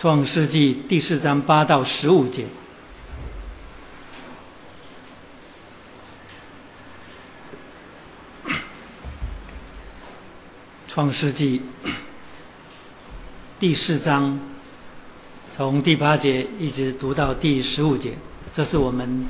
[0.00, 2.46] 创世纪第四章八到十五节。
[10.88, 11.60] 创世纪
[13.58, 14.40] 第四章
[15.54, 18.14] 从第八节一直读到第十五节，
[18.56, 19.26] 这是我们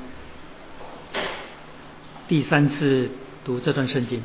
[2.29, 3.11] 第三次
[3.45, 4.23] 读这段圣经。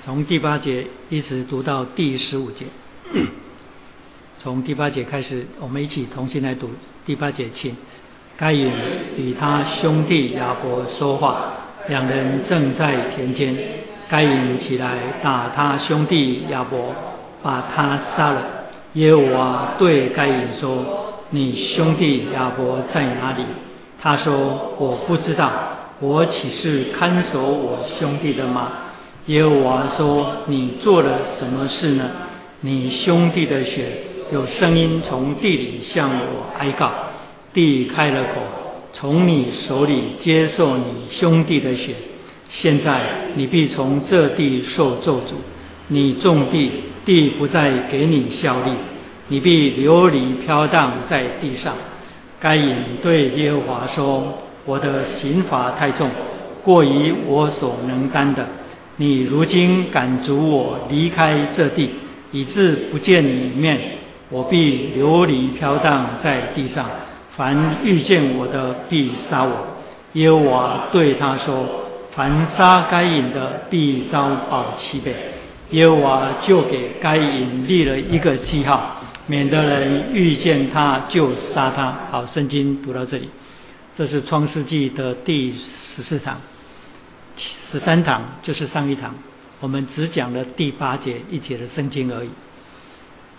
[0.00, 2.66] 从第八节一直读到第十五节。
[4.44, 6.68] 从第八节开始，我们一起同心来读
[7.06, 7.48] 第八节。
[7.54, 7.74] 请
[8.36, 8.70] 该隐
[9.16, 11.50] 与他兄弟亚伯说话，
[11.88, 13.56] 两人正在田间。
[14.06, 16.94] 该隐起来打他兄弟亚伯，
[17.42, 18.42] 把他杀了。
[18.92, 23.44] 耶和华对该隐说：“你兄弟亚伯在哪里？”
[23.98, 25.50] 他说：“我不知道。
[26.00, 28.72] 我岂是看守我兄弟的吗？”
[29.24, 32.10] 耶和华说：“你做了什么事呢？”
[32.60, 33.84] 你兄弟的血
[34.34, 36.90] 有声音从地里向我哀告，
[37.52, 38.40] 地开了口，
[38.92, 41.94] 从你手里接受你兄弟的血。
[42.48, 45.34] 现在你必从这地受咒诅，
[45.86, 46.68] 你种地，
[47.04, 48.72] 地不再给你效力，
[49.28, 51.72] 你必流离飘荡在地上。
[52.40, 56.10] 该隐对耶和华说：“我的刑罚太重，
[56.64, 58.44] 过于我所能担的。
[58.96, 61.90] 你如今赶逐我离开这地。”
[62.32, 63.78] 以致不见你面，
[64.34, 66.84] 我必流离飘荡在地上。
[67.36, 69.64] 凡遇见我的，必杀我。
[70.14, 71.64] 耶和华对他说
[72.10, 75.14] ：“凡杀该隐的，必遭报七倍。”
[75.70, 78.96] 耶和华就给该隐立了一个记号，
[79.28, 81.94] 免得人遇见他就杀他。
[82.10, 83.28] 好，圣经读到这里，
[83.96, 86.40] 这是创世纪的第十四堂，
[87.36, 89.14] 十三堂就是上一堂。
[89.60, 92.30] 我们只讲了第八节一节的圣经而已。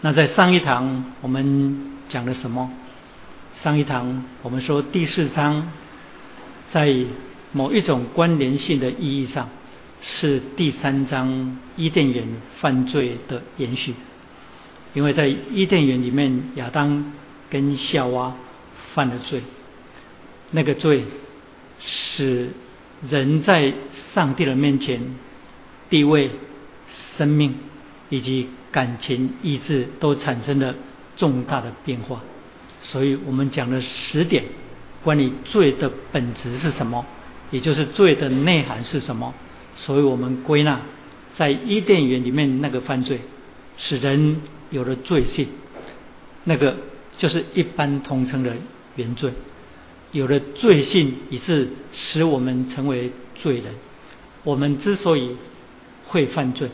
[0.05, 2.71] 那在上一堂我们讲了什么？
[3.63, 5.71] 上一堂我们说第四章
[6.69, 6.95] 在
[7.51, 9.49] 某一种关联性的意义上
[10.03, 12.23] 是第三章伊甸园
[12.59, 13.95] 犯罪的延续，
[14.93, 17.11] 因为在伊甸园里面亚当
[17.49, 18.35] 跟夏娃
[18.93, 19.41] 犯了罪，
[20.51, 21.03] 那个罪
[21.79, 22.51] 使
[23.09, 23.73] 人在
[24.13, 25.01] 上帝的面前。
[25.89, 26.29] 地位、
[27.17, 27.55] 生命
[28.15, 30.73] 以及感情、意志都产生了
[31.17, 32.21] 重大的变化，
[32.79, 34.45] 所以我们讲了十点
[35.03, 37.05] 关于罪的本质是什么，
[37.51, 39.33] 也就是罪的内涵是什么。
[39.75, 40.79] 所以我们归纳，
[41.35, 43.19] 在伊甸园里面那个犯罪，
[43.75, 44.37] 使人
[44.69, 45.49] 有了罪性，
[46.45, 46.77] 那个
[47.17, 48.55] 就是一般通称的
[48.95, 49.33] 原罪，
[50.13, 53.65] 有了罪性，以致使我们成为罪人。
[54.45, 55.35] 我们之所以
[56.07, 56.69] 会犯罪，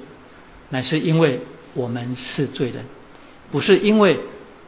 [0.72, 1.42] 乃是因为
[1.74, 2.86] 我们是罪人，
[3.52, 4.20] 不是因为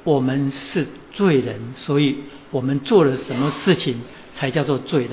[0.04, 2.18] 我们是罪人，所以
[2.52, 4.02] 我们做了什么事情
[4.36, 5.12] 才叫做罪人？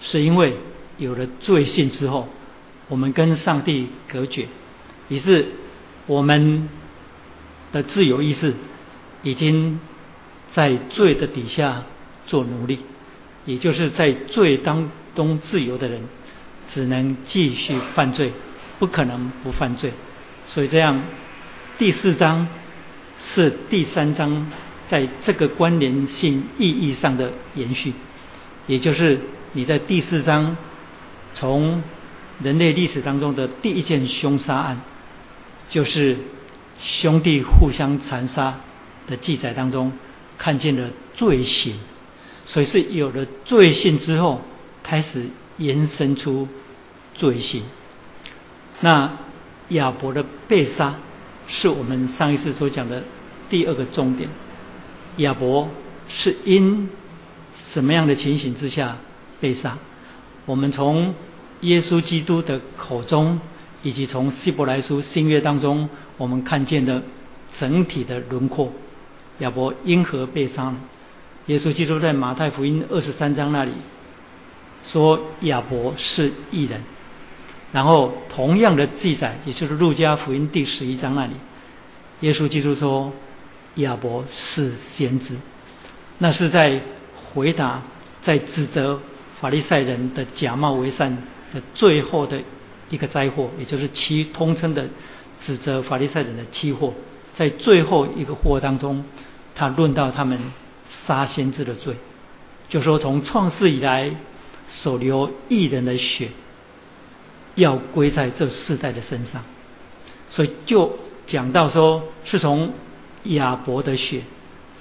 [0.00, 0.56] 是因为
[0.98, 2.28] 有了罪性之后，
[2.88, 4.48] 我们跟上帝隔绝，
[5.08, 5.46] 于是
[6.06, 6.68] 我们
[7.70, 8.54] 的自由意识
[9.22, 9.78] 已经
[10.52, 11.84] 在罪的底下
[12.26, 12.80] 做奴隶，
[13.44, 16.02] 也就是在罪当中自由的人，
[16.68, 18.32] 只能继续犯罪。
[18.76, 19.92] 不可能不犯罪，
[20.46, 21.02] 所以这样
[21.78, 22.46] 第四章
[23.34, 24.50] 是第三章
[24.88, 27.92] 在这个关联性意义上的延续，
[28.66, 29.20] 也就是
[29.52, 30.56] 你在第四章
[31.32, 31.82] 从
[32.42, 34.82] 人类历史当中的第一件凶杀案，
[35.70, 36.18] 就是
[36.80, 38.60] 兄弟互相残杀
[39.06, 39.92] 的记载当中
[40.36, 41.76] 看见了罪行，
[42.44, 44.42] 所以是有了罪行之后
[44.82, 46.48] 开始延伸出
[47.14, 47.62] 罪行。
[48.80, 49.12] 那
[49.68, 50.94] 亚伯的被杀，
[51.46, 53.04] 是我们上一次所讲的
[53.48, 54.28] 第二个重点。
[55.18, 55.68] 亚伯
[56.08, 56.88] 是因
[57.68, 58.96] 什么样的情形之下
[59.40, 59.78] 被杀？
[60.46, 61.14] 我们从
[61.60, 63.40] 耶稣基督的口中，
[63.82, 65.88] 以及从希伯来书新约当中，
[66.18, 67.02] 我们看见的
[67.58, 68.72] 整体的轮廓。
[69.38, 70.74] 亚伯因何被杀？
[71.46, 73.72] 耶稣基督在马太福音二十三章那里
[74.82, 76.82] 说，亚伯是异人。
[77.74, 81.32] 然后，同样的记载，也就是路加福音第十一章那里，
[82.20, 83.12] 耶稣基督说
[83.74, 85.34] 亚伯是先知，
[86.18, 86.80] 那是在
[87.32, 87.82] 回答，
[88.22, 89.00] 在指责
[89.40, 91.18] 法利赛人的假冒为善
[91.52, 92.40] 的最后的
[92.90, 94.86] 一个灾祸，也就是七通称的
[95.40, 96.94] 指责法利赛人的七祸，
[97.34, 99.04] 在最后一个祸当中，
[99.56, 100.38] 他论到他们
[101.08, 101.96] 杀先知的罪，
[102.68, 104.14] 就说从创世以来，
[104.68, 106.28] 所流一人的血。
[107.54, 109.42] 要归在这世代的身上，
[110.30, 112.72] 所以就讲到说是从
[113.24, 114.22] 亚伯的血，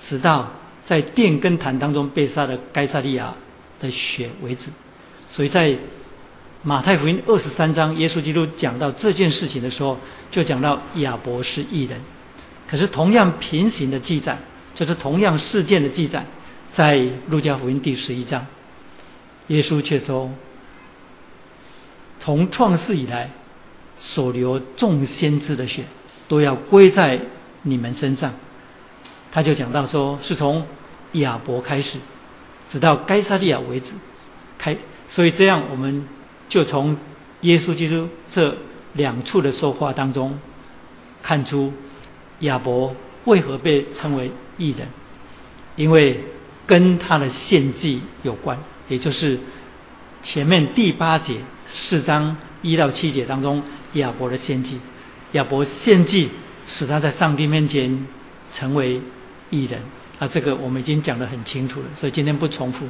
[0.01, 0.51] 直到
[0.85, 3.35] 在殿跟坛当中被杀的该萨利亚
[3.79, 4.67] 的血为止。
[5.29, 5.77] 所以在
[6.63, 9.97] 马太福音二十三章，耶稣基督讲到这件事情的时候，
[10.31, 11.99] 就讲到亚伯是异人。
[12.69, 14.39] 可是同样平行的记载，
[14.73, 16.25] 就是同样事件的记载，
[16.71, 18.47] 在路加福音第十一章，
[19.47, 20.31] 耶稣却说：
[22.23, 23.31] 从创世以来，
[23.97, 25.83] 所流众先知的血，
[26.29, 27.19] 都要归在
[27.63, 28.33] 你们身上。
[29.33, 30.65] 他就讲到说，是从
[31.11, 31.99] 亚伯开始，
[32.69, 33.91] 直到该撒利亚为止，
[34.57, 34.77] 开。
[35.09, 36.07] 所以这样我们。
[36.49, 36.97] 就从
[37.41, 38.55] 耶稣基督这
[38.93, 40.37] 两处的说话当中，
[41.23, 41.73] 看出
[42.41, 44.89] 亚伯为何被称为异人，
[45.75, 46.19] 因为
[46.67, 49.39] 跟他的献祭有关，也就是
[50.21, 51.37] 前面第八节
[51.67, 53.63] 四章一到七节当中
[53.93, 54.79] 亚伯的献祭，
[55.33, 56.29] 亚伯献祭
[56.67, 58.07] 使他在上帝面前
[58.53, 59.01] 成为
[59.49, 59.81] 艺人，
[60.19, 62.87] 啊，这个我们已经讲得很清楚了，所以今天不重复。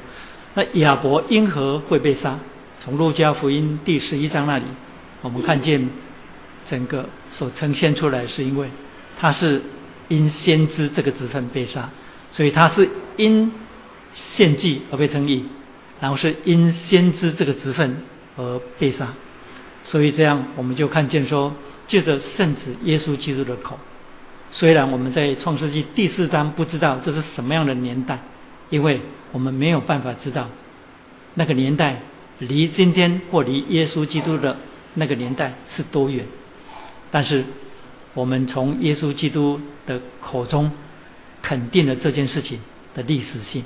[0.55, 2.39] 那亚伯因何会被杀？
[2.79, 4.65] 从路加福音第十一章那里，
[5.21, 5.89] 我们看见
[6.69, 8.69] 整个所呈现出来，是因为
[9.17, 9.61] 他是
[10.09, 11.89] 因先知这个职分被杀，
[12.31, 13.53] 所以他是因
[14.13, 15.45] 献祭而被称义，
[16.01, 18.03] 然后是因先知这个职分
[18.37, 19.13] 而被杀。
[19.85, 21.53] 所以这样我们就看见说，
[21.87, 23.79] 借着圣子耶稣基督的口，
[24.51, 28.19] 虽然我们在创世纪第四章不知道这是什么样的年代，
[28.69, 29.01] 因为
[29.31, 30.49] 我们没有办法知道
[31.33, 32.01] 那个年代。
[32.39, 34.57] 离今天或离耶稣基督的
[34.95, 36.25] 那个年代是多远？
[37.11, 37.45] 但是
[38.15, 40.71] 我们从耶稣基督的口中
[41.41, 42.59] 肯定了这件事情
[42.95, 43.63] 的历史性，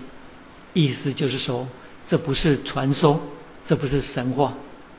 [0.74, 1.68] 意思就是说，
[2.08, 3.20] 这不是传说，
[3.68, 4.54] 这不是神话，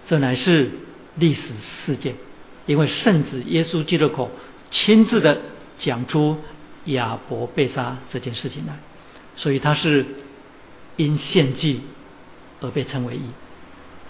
[0.07, 0.71] 这乃是
[1.17, 1.53] 历史
[1.85, 2.15] 事件。
[2.67, 4.31] 因为圣子耶稣基督口
[4.71, 5.41] 亲自的
[5.79, 6.37] 讲出
[6.85, 8.79] 亚伯被杀这件事情来，
[9.37, 10.05] 所以他是
[10.97, 11.81] 因献祭
[12.61, 13.23] 而被称为义。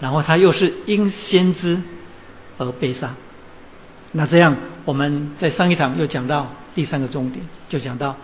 [0.01, 1.81] 然后他又是因先知
[2.57, 3.15] 而被杀，
[4.11, 8.17] 那这样我们在上一堂又讲到第三个重点，就讲到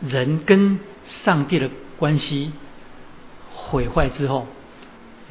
[0.00, 2.52] 人跟上帝的关系
[3.52, 4.46] 毁坏之后，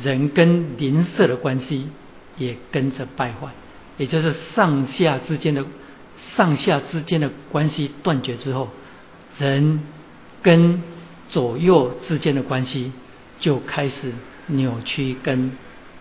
[0.02, 1.90] 人跟邻舍的关系
[2.38, 3.50] 也跟着败坏，
[3.98, 5.66] 也就是上下之间的
[6.36, 8.70] 上下之间的关系断绝之后，
[9.38, 9.82] 人
[10.42, 10.82] 跟
[11.30, 12.92] 左右之间的关系
[13.40, 14.14] 就开始
[14.48, 15.52] 扭曲跟。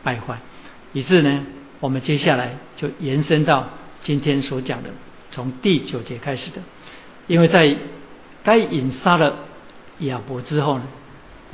[0.05, 0.39] 败坏，
[0.93, 1.47] 以致呢，
[1.81, 3.71] 我们接下来就延伸到
[4.03, 4.91] 今天所讲的，
[5.31, 6.61] 从第九节开始的。
[7.27, 7.75] 因为在
[8.43, 9.35] 该隐杀了
[10.01, 10.85] 亚伯之后呢，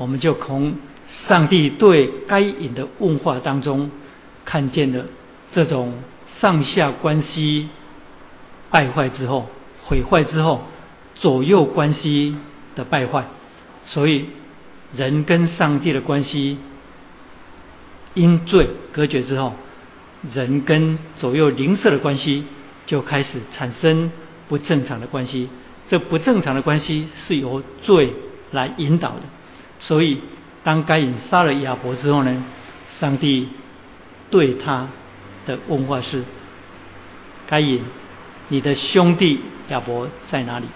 [0.00, 0.76] 我们就从
[1.08, 3.90] 上帝对该隐的问话当中，
[4.46, 5.04] 看见了
[5.52, 5.92] 这种
[6.26, 7.68] 上下关系
[8.70, 9.46] 败坏之后、
[9.84, 10.62] 毁坏之后、
[11.16, 12.34] 左右关系
[12.74, 13.26] 的败坏，
[13.84, 14.24] 所以
[14.96, 16.56] 人跟上帝的关系。
[18.14, 19.52] 因罪隔绝之后，
[20.32, 22.46] 人跟左右邻舍的关系
[22.86, 24.10] 就开始产生
[24.48, 25.50] 不正常的关系。
[25.88, 28.14] 这不正常的关系是由罪
[28.50, 29.20] 来引导的。
[29.80, 30.20] 所以，
[30.62, 32.44] 当该隐杀了亚伯之后呢，
[32.98, 33.48] 上帝
[34.30, 34.88] 对他
[35.46, 36.22] 的问话是：
[37.46, 37.80] 该隐，
[38.48, 39.40] 你的兄弟
[39.70, 40.66] 亚伯在哪里？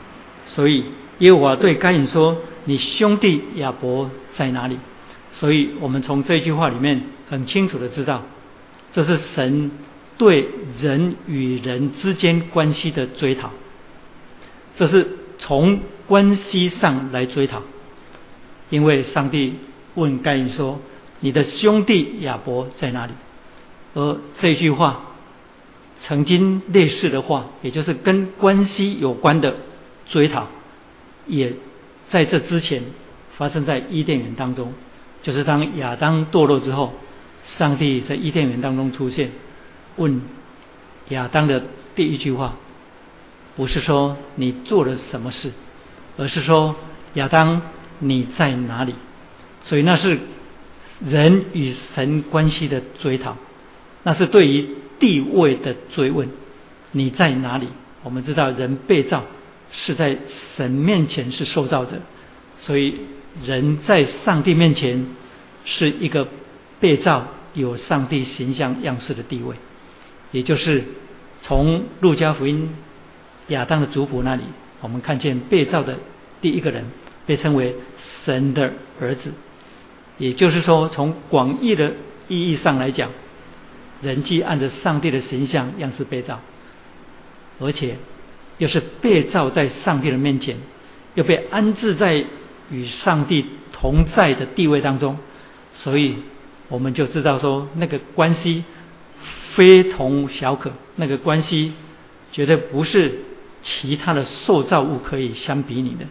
[0.47, 0.87] 所以，
[1.19, 4.79] 耶和华对该隐说：你兄弟亚伯在哪里？
[5.33, 8.23] 所以我们从这句话里面很清楚的知道，
[8.93, 9.71] 这是神
[10.17, 10.49] 对
[10.81, 13.51] 人与人之间关系的追讨，
[14.77, 15.07] 这是
[15.39, 17.63] 从关系上来追讨。
[18.75, 19.55] 因为上帝
[19.95, 20.81] 问该隐说
[21.21, 23.13] ：“你的兄弟亚伯在哪里？”
[23.95, 25.15] 而这句话
[26.01, 29.55] 曾经类似的话，也就是跟关系有关的
[30.07, 30.49] 追讨，
[31.29, 31.53] 也
[32.09, 32.83] 在这之前
[33.37, 34.73] 发生在伊甸园当中。
[35.23, 36.95] 就是当亚当堕落之后，
[37.45, 39.31] 上帝在伊甸园当中出现，
[39.97, 40.21] 问
[41.11, 41.63] 亚当的
[41.95, 42.57] 第一句话，
[43.55, 45.53] 不是说你做了什么事，
[46.19, 46.75] 而是说
[47.15, 47.63] 亚当
[48.05, 48.95] 你在哪里？
[49.63, 50.19] 所以那是
[51.05, 53.37] 人与神关系的追讨，
[54.03, 54.69] 那是对于
[54.99, 56.29] 地位的追问，
[56.93, 57.69] 你在哪里？
[58.03, 59.25] 我们知道人被造
[59.71, 60.19] 是在
[60.57, 62.01] 神面前是受造的，
[62.57, 63.01] 所以。
[63.45, 65.07] 人在上帝面前
[65.65, 66.29] 是一个
[66.79, 69.57] 被造有上帝形象样式的地位，
[70.31, 70.85] 也就是
[71.43, 72.73] 从路加福音
[73.49, 74.45] 亚当的族谱那里，
[74.81, 75.99] 我们看见被造的
[76.41, 76.85] 第一个人
[77.27, 77.75] 被称为
[78.25, 79.33] 神的儿子。
[80.19, 81.93] 也就是说，从广义的
[82.29, 83.11] 意义上来讲，
[84.01, 86.41] 人既按着上帝的形象样式被造，
[87.59, 87.97] 而且
[88.59, 90.57] 又是被造在上帝的面前，
[91.15, 92.25] 又被安置在
[92.71, 95.19] 与上帝同在的地位当中，
[95.73, 96.17] 所以
[96.69, 98.63] 我们就知道说，那个关系
[99.55, 101.73] 非同小可，那个关系
[102.31, 103.13] 绝对不是
[103.63, 106.07] 其他的塑造物可以相比拟的。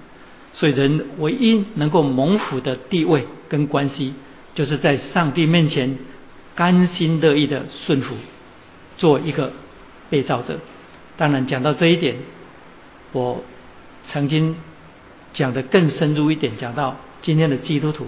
[0.53, 4.13] 所以，人唯一能够蒙福的地位跟关系，
[4.53, 5.98] 就是在上帝面前
[6.53, 8.15] 甘心乐意的顺服，
[8.98, 9.51] 做一个
[10.10, 10.60] 被造者。
[11.17, 12.17] 当然，讲到这一点，
[13.13, 13.43] 我
[14.05, 14.55] 曾经
[15.33, 18.05] 讲的更深入一点，讲到今天的基督徒，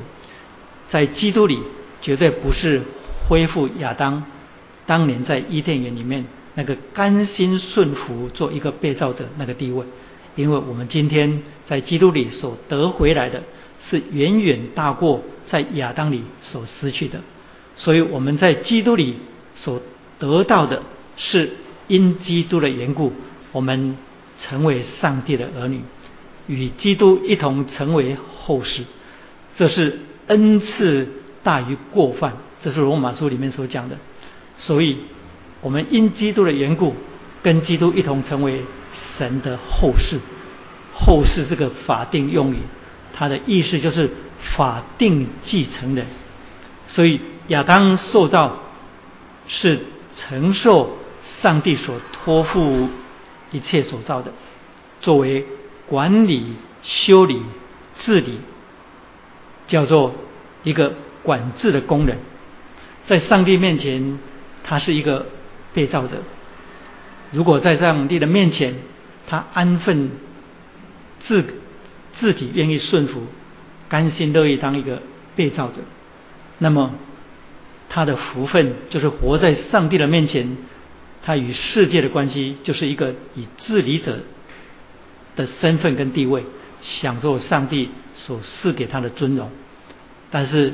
[0.89, 1.59] 在基督里
[2.01, 2.83] 绝对不是
[3.27, 4.23] 恢复亚当
[4.85, 9.83] 当年在伊甸园里面那个甘心顺服做一个被造者那个地位。
[10.35, 13.41] 因为我们今天在基督里所得回来的，
[13.89, 17.21] 是远远大过在亚当里所失去的，
[17.77, 19.15] 所以我们在基督里
[19.55, 19.81] 所
[20.19, 20.83] 得到的
[21.15, 21.51] 是
[21.87, 23.13] 因基督的缘故，
[23.53, 23.95] 我们
[24.37, 25.79] 成为上帝的儿女，
[26.47, 28.83] 与基督一同成为后世，
[29.55, 31.07] 这是恩赐
[31.43, 33.97] 大于过犯，这是罗马书里面所讲的，
[34.57, 34.97] 所以
[35.61, 36.93] 我们因基督的缘故，
[37.41, 38.61] 跟基督一同成为。
[39.17, 40.19] 神的后世，
[40.93, 42.59] 后世这个法定用语，
[43.13, 44.09] 它的意思就是
[44.55, 46.05] 法定继承人。
[46.87, 48.59] 所以亚当受造
[49.47, 49.79] 是
[50.15, 50.97] 承受
[51.41, 52.89] 上帝所托付
[53.51, 54.31] 一切所造的，
[55.01, 55.45] 作为
[55.87, 57.41] 管理、修理、
[57.95, 58.39] 治理，
[59.67, 60.13] 叫做
[60.63, 62.17] 一个管制的工人。
[63.07, 64.19] 在上帝面前，
[64.63, 65.27] 他是一个
[65.73, 66.17] 被造者。
[67.31, 68.75] 如果在上帝的面前，
[69.27, 70.11] 他安分
[71.19, 71.43] 自
[72.13, 73.23] 自己愿意顺服，
[73.89, 75.01] 甘心乐意当一个
[75.35, 75.75] 被造者，
[76.59, 76.93] 那么
[77.89, 80.57] 他的福分就是活在上帝的面前，
[81.23, 84.19] 他与世界的关系就是一个以治理者
[85.35, 86.43] 的身份跟地位，
[86.81, 89.49] 享受上帝所赐给他的尊荣。
[90.31, 90.73] 但是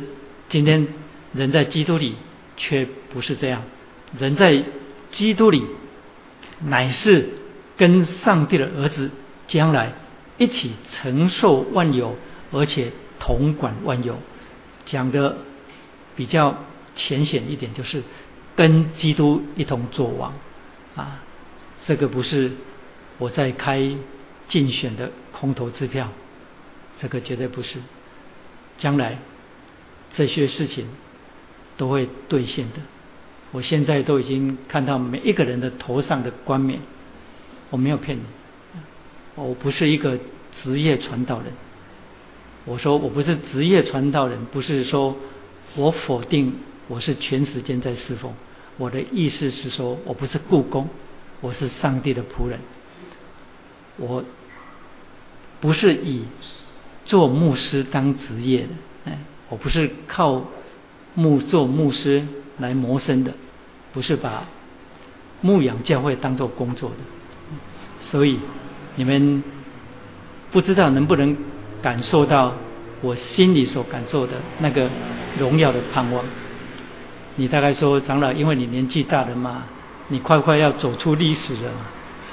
[0.50, 0.88] 今天
[1.34, 2.16] 人在基督里
[2.58, 3.64] 却不是这样，
[4.20, 4.64] 人在
[5.12, 5.64] 基督里
[6.66, 7.30] 乃是。
[7.78, 9.10] 跟上帝的儿子
[9.48, 9.94] 将来
[10.38, 12.16] 一起承受万有，
[12.52, 14.20] 而且统管万有。
[14.86, 15.38] 讲的
[16.16, 16.64] 比较
[16.94, 18.04] 浅显一点，就是
[18.56, 20.34] 跟基督一同作王
[20.96, 21.24] 啊。
[21.86, 22.52] 这个不是
[23.18, 23.98] 我在开
[24.48, 26.10] 竞选的空头支票，
[26.98, 27.80] 这个绝对不是。
[28.78, 29.18] 将来
[30.14, 30.88] 这些事情
[31.78, 32.76] 都会兑现的。
[33.52, 36.80] 我现在都已经看到每一个人的头上的冠冕。
[37.70, 38.22] 我没有骗你，
[39.36, 40.18] 我不是一个
[40.62, 41.48] 职业传道人。
[42.66, 45.16] 我说我不是职业传道人，不是说
[45.76, 46.54] 我否定
[46.88, 48.34] 我是全时间在侍奉。
[48.78, 50.90] 我的意思是说我不是故宫，
[51.40, 52.60] 我是上帝的仆人。
[53.98, 54.24] 我
[55.60, 56.24] 不是以
[57.06, 58.70] 做牧师当职业的，
[59.06, 60.46] 哎，我不是靠
[61.14, 62.26] 牧做牧师
[62.62, 63.34] 来谋生的，
[63.92, 64.46] 不是把
[65.42, 66.96] 牧养教会当做工作的。
[68.02, 68.40] 所以，
[68.96, 69.44] 你们
[70.52, 71.36] 不知道能不能
[71.82, 72.54] 感受到
[73.02, 74.90] 我心里所感受的那个
[75.38, 76.24] 荣耀的盼望。
[77.36, 79.64] 你大概说长老，因为你年纪大了嘛，
[80.10, 81.72] 你快快要走出历史了，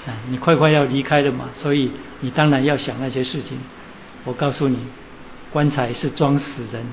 [0.06, 3.58] 啊，你快快要离开了嘛，所以你当然要想那些事情。
[4.24, 4.78] 我告诉你，
[5.52, 6.84] 棺材是装死人，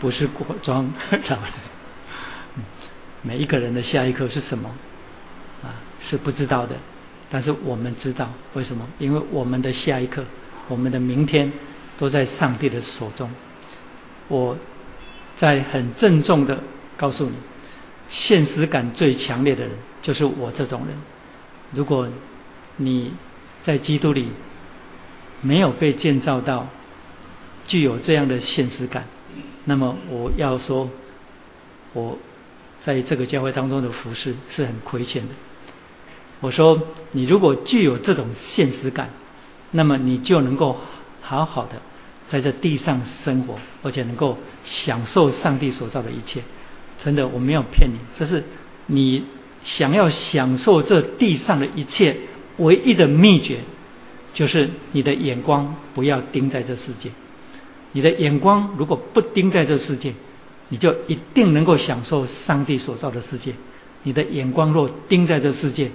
[0.00, 0.28] 不是
[0.62, 1.67] 装 老人。
[3.22, 4.70] 每一个人的下一刻是什么
[5.62, 5.74] 啊？
[6.00, 6.76] 是不知道的。
[7.30, 8.86] 但是我们知道为什么？
[8.98, 10.24] 因为我们的下一刻，
[10.68, 11.52] 我们的明天，
[11.98, 13.30] 都在上帝的手中。
[14.28, 14.56] 我
[15.36, 16.58] 在很郑重的
[16.96, 17.36] 告诉你，
[18.08, 20.96] 现实感最强烈的人就是我这种人。
[21.72, 22.08] 如果
[22.76, 23.12] 你
[23.64, 24.30] 在基督里
[25.42, 26.66] 没有被建造到
[27.66, 29.04] 具有这样的现实感，
[29.66, 30.88] 那么我要说，
[31.92, 32.18] 我
[32.84, 35.34] 在这个教会当中的服饰是很亏欠的。
[36.40, 36.80] 我说，
[37.12, 39.10] 你如果具有这种现实感，
[39.72, 40.76] 那么你就能够
[41.20, 41.72] 好好的
[42.28, 46.42] 在这地上生活，而且能够享受上帝所造的一切。
[47.02, 48.44] 真的，我没有骗你，这是
[48.86, 49.24] 你
[49.64, 52.16] 想要享受这地上的一切
[52.58, 53.58] 唯一的秘诀，
[54.32, 57.10] 就是你的眼光不要盯在这世界。
[57.92, 60.12] 你的眼光如果不盯在这世界，
[60.68, 63.54] 你就一定能够享受上帝所造的世界。
[64.02, 65.90] 你的眼光若盯在这世界，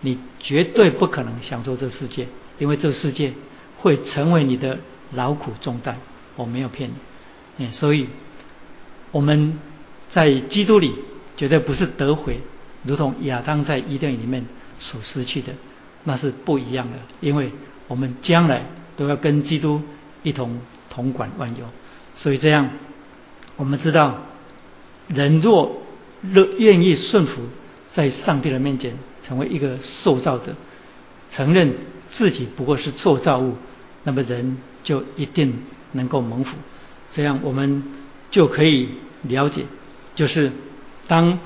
[0.00, 3.32] 你绝对不可能享受这世界，因为这世界
[3.78, 4.78] 会成为你的
[5.12, 5.98] 劳苦重担。
[6.36, 6.90] 我没有骗
[7.56, 8.06] 你，嗯，所以
[9.10, 9.58] 我们
[10.10, 10.94] 在基督里
[11.36, 12.38] 绝对不是得回，
[12.84, 14.46] 如同亚当在伊甸里面
[14.78, 15.52] 所失去的
[16.04, 17.50] 那是不一样的，因为
[17.88, 18.62] 我们将来
[18.96, 19.82] 都要跟基督
[20.22, 21.64] 一同同管万有，
[22.14, 22.70] 所以这样
[23.58, 24.22] 我们知道，
[25.08, 25.82] 人若
[26.22, 27.42] 乐愿意顺服
[27.92, 30.54] 在上帝的面前，成为一个受造者，
[31.30, 31.74] 承认
[32.10, 33.56] 自己不过是受造物，
[34.04, 35.52] 那么人就一定
[35.92, 36.56] 能够蒙福。
[37.12, 37.82] 这样我们
[38.30, 38.88] 就可以
[39.22, 39.64] 了解，
[40.14, 40.52] 就是
[41.06, 41.38] 当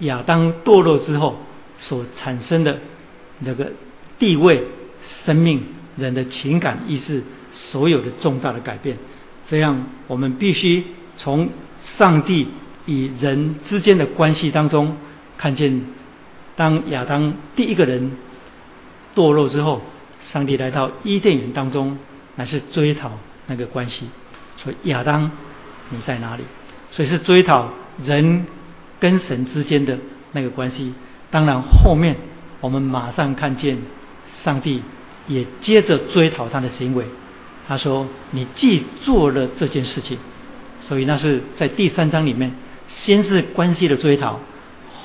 [0.00, 1.36] 亚当堕落之后
[1.78, 2.78] 所产生的
[3.38, 3.72] 那个
[4.18, 4.64] 地位、
[5.02, 5.62] 生命、
[5.96, 7.22] 人的情感、意志，
[7.52, 8.98] 所有的重大的改变。
[9.48, 10.84] 这样我们必须
[11.22, 11.50] 从
[11.98, 12.48] 上帝
[12.86, 14.96] 与人之间的关系当中
[15.36, 15.82] 看见，
[16.56, 18.12] 当亚当第一个人
[19.14, 19.82] 堕落之后，
[20.32, 21.98] 上帝来到伊甸园当中，
[22.36, 23.12] 乃是追讨
[23.48, 24.08] 那个关系。
[24.56, 25.30] 说亚当，
[25.90, 26.44] 你在哪里？
[26.90, 27.68] 所以是追讨
[28.02, 28.46] 人
[28.98, 29.98] 跟神之间的
[30.32, 30.94] 那个关系。
[31.30, 32.16] 当然后面
[32.62, 33.78] 我们马上看见
[34.42, 34.82] 上帝
[35.28, 37.04] 也接着追讨他的行为。
[37.68, 40.18] 他说：“你既做了这件事情，
[40.90, 42.50] 所以那是在第三章里面，
[42.88, 44.40] 先是关系的追讨，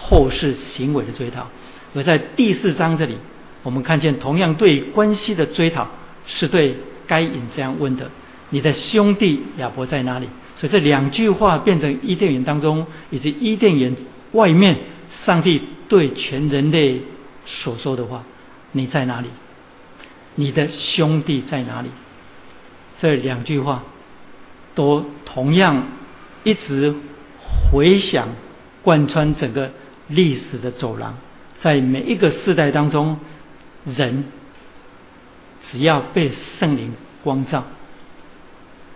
[0.02, 1.48] 后是行为的追讨。
[1.94, 3.16] 而在第四章这里，
[3.62, 5.88] 我们看见同样对关系的追讨，
[6.26, 6.76] 是对
[7.06, 8.10] 该隐这样问的。”
[8.50, 10.28] 你的兄弟亚伯在哪里？
[10.56, 13.96] 所以这两句话变成伊甸园当中以及伊甸园
[14.32, 14.76] 外面，
[15.24, 17.00] 上帝对全人类
[17.46, 18.24] 所说的话：
[18.72, 19.28] 你在哪里？
[20.34, 21.90] 你的兄弟在哪里？
[22.98, 23.84] 这两句话
[24.76, 25.88] 都同样
[26.44, 26.94] 一直
[27.72, 28.28] 回响，
[28.84, 29.72] 贯穿整个
[30.08, 31.18] 历史的走廊。
[31.60, 33.18] 在每一个世代当中，
[33.86, 34.26] 人
[35.64, 37.64] 只要被圣灵光照。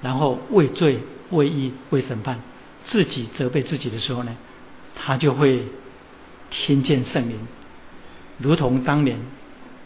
[0.01, 0.99] 然后为罪、
[1.31, 2.39] 为义、为审判，
[2.85, 4.33] 自己责备自己的时候呢，
[4.95, 5.63] 他就会
[6.49, 7.37] 听见圣灵，
[8.37, 9.19] 如同当年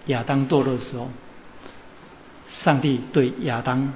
[0.08, 1.10] 亚当堕落的时候，
[2.50, 3.94] 上帝对亚当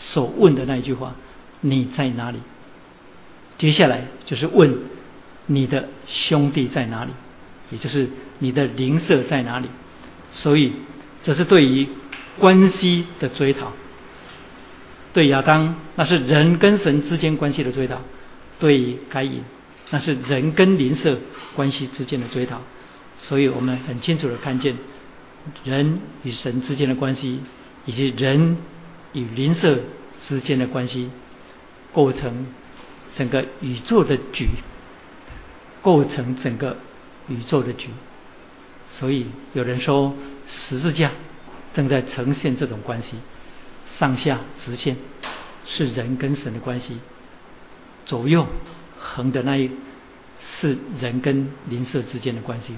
[0.00, 1.14] 所问的那一句话
[1.60, 2.38] ：“你在哪里？”
[3.58, 4.78] 接下来就是问
[5.46, 7.10] 你的兄弟在哪里，
[7.70, 8.08] 也就是
[8.38, 9.68] 你的邻舍在哪里。
[10.30, 10.72] 所以
[11.24, 11.88] 这是对于
[12.38, 13.72] 关系的追讨。
[15.12, 17.96] 对亚当，那是人跟神之间关系的追讨；
[18.60, 19.42] 对该隐，
[19.90, 21.18] 那是人跟邻舍
[21.56, 22.60] 关系之间的追讨。
[23.18, 24.76] 所以我们很清楚的看见，
[25.64, 27.40] 人与神之间的关系，
[27.86, 28.58] 以及人
[29.12, 29.80] 与邻舍
[30.22, 31.10] 之间的关系，
[31.92, 32.46] 构成
[33.14, 34.48] 整个宇宙的局，
[35.82, 36.76] 构成整个
[37.28, 37.88] 宇宙的局。
[38.90, 40.14] 所以有人说，
[40.46, 41.12] 十字架
[41.74, 43.16] 正在呈现这种关系。
[43.86, 44.96] 上下直线
[45.64, 46.98] 是人跟神的关系，
[48.04, 48.46] 左右
[48.98, 49.70] 横的那一
[50.40, 52.74] 是人跟邻舍之间的关系，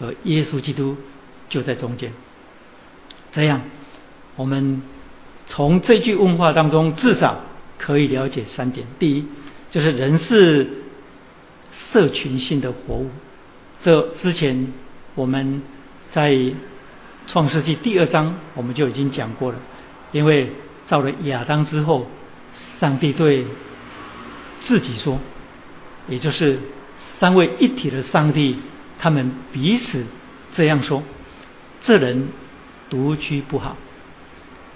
[0.00, 0.98] 而耶稣基督
[1.48, 2.12] 就在中间。
[3.32, 3.62] 这样，
[4.36, 4.82] 我们
[5.46, 7.40] 从这句问话当中至少
[7.78, 9.26] 可以了解三点：第一，
[9.70, 10.68] 就是人是
[11.72, 13.10] 社群性的活物。
[13.82, 14.72] 这之前
[15.14, 15.62] 我们
[16.10, 16.36] 在
[17.26, 19.58] 创世纪第二章我们就已经讲过了。
[20.12, 20.52] 因为
[20.86, 22.06] 造了亚当之后，
[22.78, 23.44] 上帝对
[24.60, 25.18] 自己说，
[26.08, 26.58] 也就是
[27.18, 28.56] 三位一体的上帝，
[28.98, 30.04] 他们彼此
[30.52, 31.02] 这样说：
[31.80, 32.28] 这人
[32.88, 33.76] 独居不好。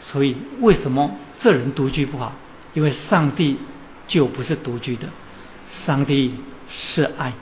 [0.01, 2.33] 所以为什么这人独居不好？
[2.75, 3.57] 因为上帝
[4.07, 5.09] 就不是独居的，
[5.85, 6.35] 上帝
[6.69, 7.33] 是爱，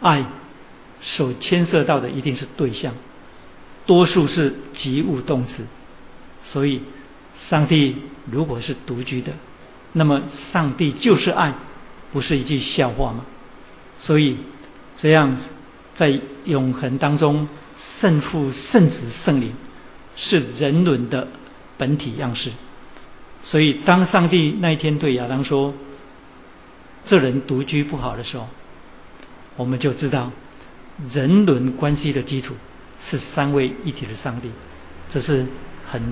[0.00, 0.24] 爱
[1.00, 2.94] 所牵涉到的一定是对象，
[3.86, 5.66] 多数是及物动词，
[6.42, 6.82] 所以。
[7.36, 7.96] 上帝
[8.30, 9.32] 如果是独居的，
[9.92, 11.52] 那么上帝就是爱，
[12.12, 13.26] 不是一句笑话吗？
[13.98, 14.36] 所以
[14.98, 15.36] 这样
[15.96, 17.48] 在永恒当中，
[17.98, 19.52] 圣父、圣子、圣灵
[20.14, 21.26] 是人伦的
[21.78, 22.52] 本体样式。
[23.42, 25.74] 所以当上帝那一天对亚当说
[27.06, 28.48] ：“这人独居不好的时候”，
[29.56, 30.30] 我们就知道
[31.12, 32.54] 人伦关系的基础
[33.00, 34.50] 是三位一体的上帝，
[35.10, 35.46] 这是
[35.90, 36.02] 很。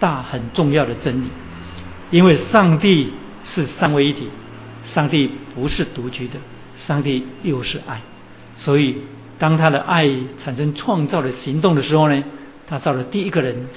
[0.00, 1.28] 大很重要的真理，
[2.10, 3.12] 因为上帝
[3.44, 4.28] 是三位一体，
[4.84, 6.34] 上帝不是独居的，
[6.76, 8.02] 上帝又是爱，
[8.56, 8.98] 所以
[9.38, 10.10] 当他的爱
[10.42, 12.24] 产生创造的行动的时候呢，
[12.66, 13.68] 他造了第一个人，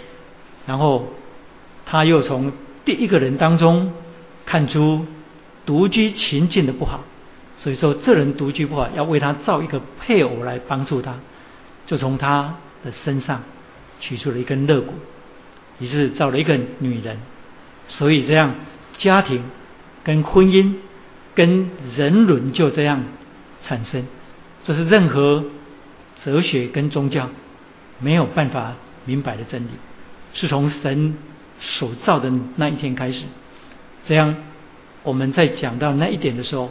[0.68, 1.08] 然后
[1.86, 2.52] 他又从
[2.86, 3.94] 第一个人当中
[4.46, 5.08] 看出
[5.66, 7.04] 独居情境的不好，
[7.58, 11.16] 所以说这人独居不好，要为他造一个配偶来帮助他，
[11.86, 13.42] 就从他的身上
[14.00, 14.94] 取出了一根肋骨。
[15.80, 17.18] 于是造了一个女人，
[17.88, 18.56] 所以这样
[18.98, 19.44] 家庭
[20.04, 20.74] 跟婚姻
[21.36, 23.04] 跟人伦就这样
[23.62, 24.08] 产生。
[24.64, 25.46] 这是任何
[26.24, 27.30] 哲学跟宗教
[28.00, 28.74] 没有办法
[29.06, 29.70] 明白的真理，
[30.38, 31.16] 是从神
[31.60, 33.26] 所造的那一天开始。
[34.06, 34.36] 这样，
[35.02, 36.70] 我们在讲到那一点的时候，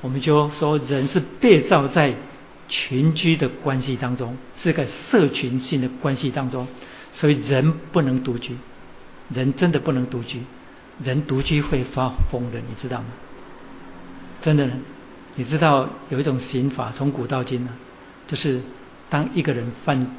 [0.00, 2.14] 我们就说人是被造在
[2.68, 6.66] 群居的关系当中，是个社群性的关系当中，
[7.12, 8.56] 所以人不能独居，
[9.28, 10.40] 人真的不能独居，
[11.04, 13.06] 人独居会发疯的，你知道吗？
[14.40, 14.68] 真的，
[15.36, 17.70] 你知道有一种刑法，从古到今呢，
[18.26, 18.62] 就是
[19.10, 20.16] 当一个人犯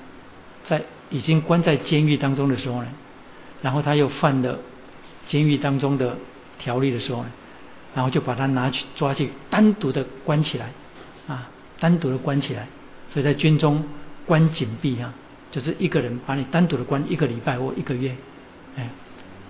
[0.63, 2.87] 在已经关在监狱当中的时候呢，
[3.61, 4.59] 然后他又犯了
[5.25, 6.17] 监狱当中的
[6.59, 7.29] 条例的时候呢，
[7.95, 10.71] 然后就把他拿去抓去单独的关起来
[11.27, 12.67] 啊，单独的关起来。
[13.11, 13.83] 所以在军中
[14.25, 15.13] 关紧闭啊，
[15.51, 18.15] 就是一个人把你单独的关一个礼拜或一个月。
[18.75, 18.89] 哎，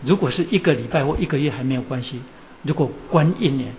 [0.03, 2.21] 如果是一个礼拜或一个月还没有关系，
[2.63, 3.73] 如果关一年。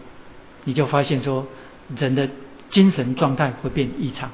[0.67, 1.47] 你就发现说，
[1.95, 2.27] 人的
[2.71, 4.31] 精神状态会变异常，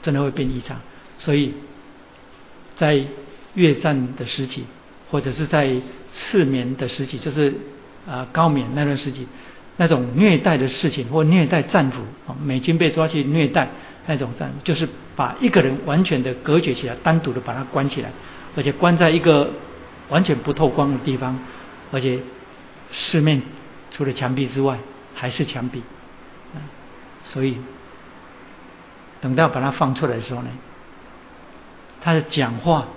[0.00, 0.80] 真的会变异常。
[1.18, 1.52] 所以，
[2.78, 3.04] 在
[3.54, 4.64] 越战的时期，
[5.10, 5.70] 或者是在
[6.12, 7.54] 次棉的时期，就是
[8.08, 9.26] 啊高棉那段时期，
[9.76, 12.02] 那种虐待的事情或虐待战俘，
[12.42, 13.68] 美军被抓去虐待
[14.06, 18.10] 那种战俘，就是把一个人完全的隔绝起来，单独的把他关起来，
[18.56, 19.50] 而且关在一个
[20.08, 21.38] 完全不透光的地方，
[21.92, 22.18] 而且
[22.92, 23.42] 四面
[23.90, 24.78] 除了墙壁之外。
[25.20, 25.82] 还是墙壁，
[27.24, 27.56] 所以
[29.20, 30.48] 等到把它放出来的时候呢，
[32.00, 32.88] 他的讲话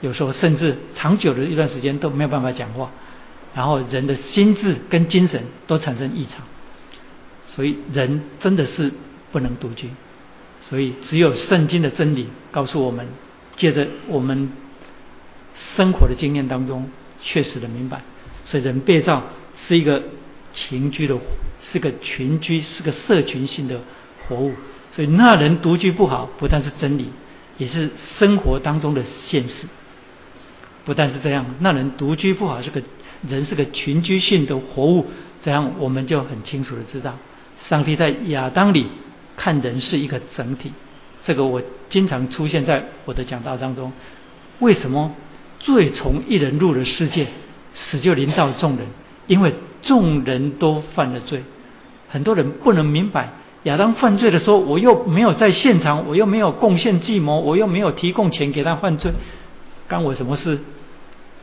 [0.00, 2.90] 有时候甚至长久的一段时间都没有办法讲话，
[3.54, 6.44] 然后人的心智跟精神都产生异常，
[7.46, 8.92] 所以人真的是
[9.32, 9.90] 不能独居，
[10.62, 13.06] 所以只有圣经的真理告诉我们，
[13.56, 14.52] 借着我们
[15.54, 16.88] 生活的经验当中
[17.20, 18.02] 确实的明白，
[18.44, 19.22] 所以人被造
[19.66, 20.02] 是一个。
[20.52, 21.16] 群居的
[21.60, 23.80] 是个群居，是个社群性的
[24.26, 24.52] 活物，
[24.92, 27.10] 所以那人独居不好，不但是真理，
[27.58, 29.66] 也是生活当中的现实。
[30.84, 32.82] 不但是这样，那人独居不好，是个
[33.28, 35.06] 人是个群居性的活物，
[35.42, 37.16] 这样我们就很清楚的知道，
[37.60, 38.88] 上帝在亚当里
[39.36, 40.72] 看人是一个整体。
[41.22, 43.92] 这个我经常出现在我的讲道当中。
[44.58, 45.14] 为什么
[45.58, 47.26] 罪从一人入了世界，
[47.74, 48.86] 死就临到众人？
[49.26, 51.44] 因为众人都犯了罪，
[52.08, 53.28] 很多人不能明白
[53.64, 59.12] 亚当犯罪的时候，我又没有在现场，我又没有贡献计谋，我又没有提供钱给他犯罪，
[59.86, 60.58] 干我什么事？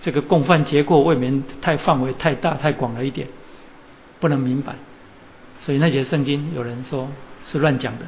[0.02, 3.28] 这个共犯结构未免太范围太大太广了一点，
[4.20, 4.76] 不能明白。
[5.62, 7.08] 所以那节圣经有人说
[7.46, 8.06] 是乱讲的，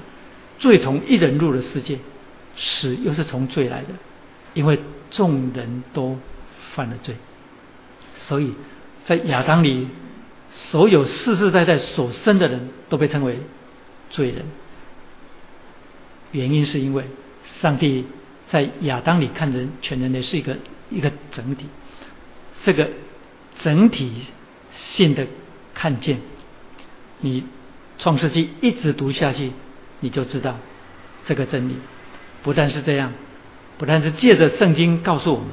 [0.58, 2.00] 罪从一人入了世界，
[2.56, 3.90] 死又是从罪来的，
[4.54, 4.80] 因为
[5.12, 6.18] 众人都
[6.74, 7.16] 犯了罪，
[8.18, 8.54] 所以
[9.06, 9.88] 在亚当里。
[10.52, 13.38] 所有世世代代所生的人都被称为
[14.10, 14.46] 罪人，
[16.32, 17.06] 原因是因为
[17.62, 18.06] 上帝
[18.48, 20.58] 在亚当里看人全人类是一个
[20.90, 21.68] 一个整体，
[22.62, 22.90] 这个
[23.60, 24.24] 整体
[24.72, 25.28] 性的
[25.74, 26.20] 看见，
[27.20, 27.46] 你
[27.98, 29.52] 创世纪一直读下去，
[30.00, 30.58] 你就知道
[31.26, 31.76] 这个真理。
[32.42, 33.14] 不但是这样，
[33.78, 35.50] 不但是借着圣经告诉我们，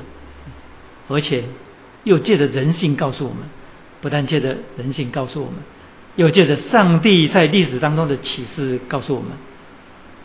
[1.08, 1.44] 而且
[2.04, 3.48] 又借着人性告诉我们。
[4.02, 5.56] 不但借着人性告诉我们，
[6.16, 9.30] 又借着上帝在历史当中的启示告诉我们，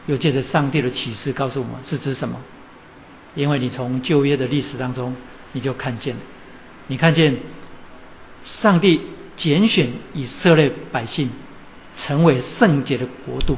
[0.08, 2.40] 又借着上帝的启示告诉我们是指什么？
[3.36, 5.16] 因为你从旧约的历史当中，
[5.52, 6.22] 你就看见了，
[6.88, 7.38] 你看见
[8.44, 9.02] 上帝
[9.38, 11.30] 拣选以色列百姓
[11.98, 13.58] 成为圣洁的国度。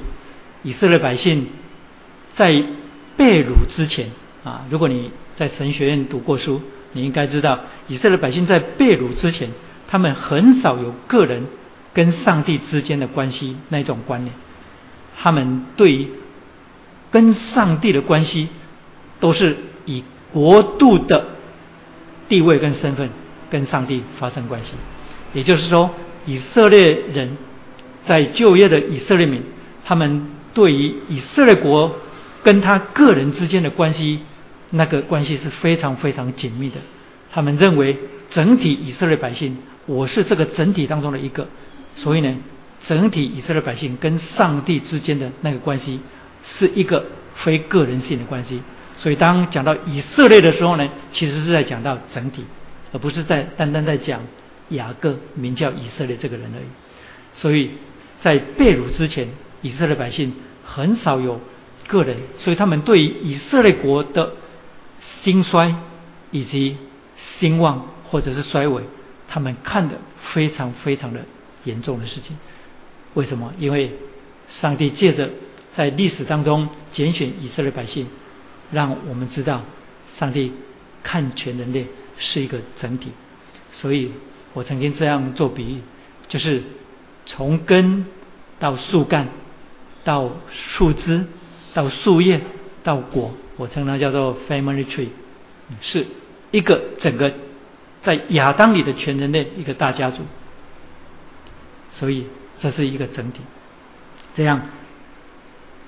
[0.64, 1.48] 以色列百姓
[2.34, 2.64] 在
[3.18, 4.10] 被掳之前
[4.44, 6.62] 啊，如果你在神学院读过书，
[6.94, 9.50] 你应该知道，以色列百姓在被掳之前。
[9.88, 11.46] 他们很少有个人
[11.94, 14.34] 跟上帝之间的关系那种观念，
[15.18, 16.08] 他们对于
[17.12, 18.50] 跟上帝的关系
[19.20, 21.26] 都是以国度的
[22.28, 23.10] 地位跟身份
[23.50, 24.72] 跟上帝发生关系。
[25.34, 25.92] 也就是说，
[26.26, 27.38] 以色列人
[28.06, 29.44] 在就业的以色列民，
[29.86, 31.96] 他们对于以色列国
[32.42, 34.22] 跟他个人之间的关系，
[34.72, 36.78] 那个关系是非常非常紧密的。
[37.32, 37.98] 他们认为
[38.32, 39.58] 整体以色列百姓。
[39.86, 41.46] 我是这个整体当中的一个，
[41.96, 42.36] 所以呢，
[42.86, 46.02] 整体以色列百姓跟上帝之间的那个关系
[46.44, 48.62] 是一个非个人性的关系。
[48.98, 52.46] 所以当讲到以色列的时候呢，其实是在讲到整体，
[52.92, 54.22] 而不是在单单在讲
[54.70, 56.66] 雅各名叫以色列这个人而已。
[57.34, 57.72] 所以
[58.20, 59.28] 在被掳之前，
[59.62, 61.42] 以色列百姓很少有
[61.88, 64.34] 个人，所以他们对以色列国的
[65.22, 65.76] 兴衰
[66.32, 66.78] 以及
[67.16, 68.84] 兴旺或者是衰微。
[69.28, 69.96] 他们看的
[70.32, 71.26] 非常非常的
[71.64, 72.38] 严重的事情，
[73.14, 73.54] 为什么？
[73.58, 73.92] 因为
[74.50, 75.30] 上帝借着
[75.76, 78.08] 在历史当中拣选以色列百姓，
[78.72, 79.64] 让我们知道，
[80.18, 80.52] 上帝
[81.02, 83.12] 看全人类是一个整体。
[83.72, 84.12] 所以
[84.54, 85.82] 我曾经这样做比喻，
[86.28, 86.62] 就是
[87.26, 88.06] 从根
[88.60, 89.30] 到树干，
[90.04, 91.26] 到树枝，
[91.74, 92.42] 到树叶，
[92.84, 95.08] 到果，我称它叫做 family tree，
[95.82, 96.06] 是
[96.52, 97.34] 一个整个
[98.04, 100.22] 在亚当里的全人类一个大家族。
[101.94, 102.28] 所以
[102.60, 103.42] 这是一个整体。
[104.36, 104.62] 这样，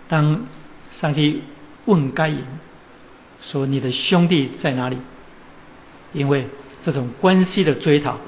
[0.08, 0.46] 当
[1.00, 1.42] 上帝
[1.86, 2.44] 问该隐
[3.42, 4.98] 说：“你的兄弟在哪里？”
[6.14, 6.48] 因为
[6.86, 8.20] 这种关系的追讨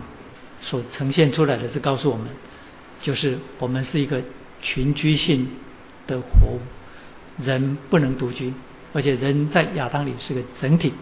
[0.61, 2.27] 所呈现出来的是告诉我们，
[2.99, 4.21] 就是我们是一个
[4.61, 5.47] 群居性
[6.07, 6.59] 的活物，
[7.41, 8.51] 人不能独居，
[8.93, 10.93] 而且人在亚当里是个整体。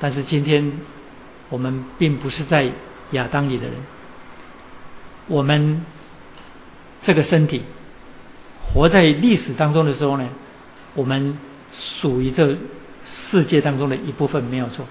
[0.00, 0.72] 但是今天
[1.50, 2.72] 我们并不是在
[3.12, 3.74] 亚当里的人，
[5.32, 5.82] 我们
[7.02, 7.62] 这个身体。
[8.74, 10.28] 活在历史当中的时候呢，
[10.94, 11.38] 我们
[11.72, 12.56] 属于这
[13.04, 14.86] 世界当中的一部分没有错，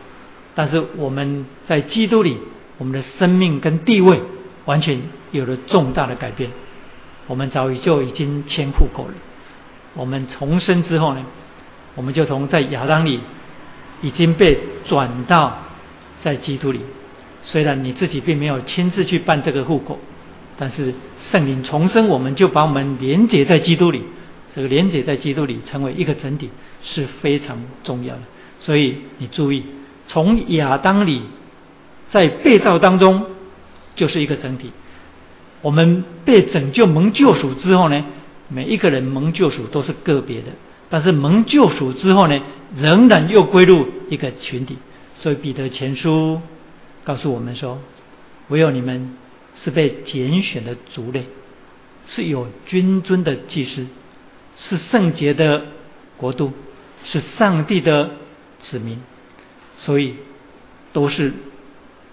[0.56, 2.38] 但是我们在基督里，
[2.80, 4.21] 我们的生命跟地位
[4.65, 4.99] 完全
[5.32, 6.49] 有了重大的改变。
[7.27, 9.13] 我们早已就已经迁户口了。
[9.93, 11.23] 我们重生之后呢，
[11.95, 13.21] 我们就从在亚当里
[14.01, 15.60] 已经被转到
[16.21, 16.82] 在基督里。
[17.43, 19.99] 虽然你自己并没有亲自去办这个户口。
[20.62, 24.04] 但是圣灵重生，我们就把我们连接在基督里，
[24.56, 26.52] 这个连接在基督里成为一个整体
[26.84, 28.21] 是非常重要的。
[28.60, 29.65] 所以你注意，
[30.06, 31.24] 从亚当里
[32.10, 33.26] 在被造当中
[33.95, 34.71] 就是一个整体。
[35.63, 38.06] 我们被拯救蒙救赎之后呢，
[38.47, 40.50] 每一个人蒙救赎都是个别的，
[40.89, 42.39] 但是蒙救赎之后呢，
[42.78, 44.78] 仍然又归入一个群体。
[45.15, 46.39] 所以彼得前书
[47.04, 47.80] 告诉我们说：
[48.50, 49.17] 唯有你们。
[49.63, 51.26] 是被拣选的族类，
[52.08, 53.88] 是有君尊的祭司，
[54.56, 55.65] 是圣洁的
[56.17, 56.52] 国度，
[57.04, 58.12] 是上帝的
[58.60, 59.02] 子民，
[59.78, 60.15] 所以
[60.93, 61.32] 都是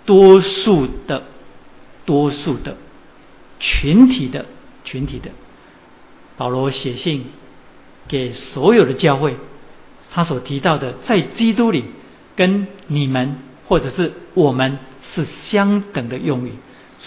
[0.04, 1.24] 多数的、
[2.04, 2.76] 多数的
[3.58, 4.46] 群体的
[4.84, 5.30] 群体的。
[6.36, 7.24] 保罗写信
[8.06, 9.36] 给所有的教会，
[10.10, 11.84] 他所提到的在基督里
[12.36, 14.78] 跟你们或者是我们
[15.14, 16.52] 是相等的用语。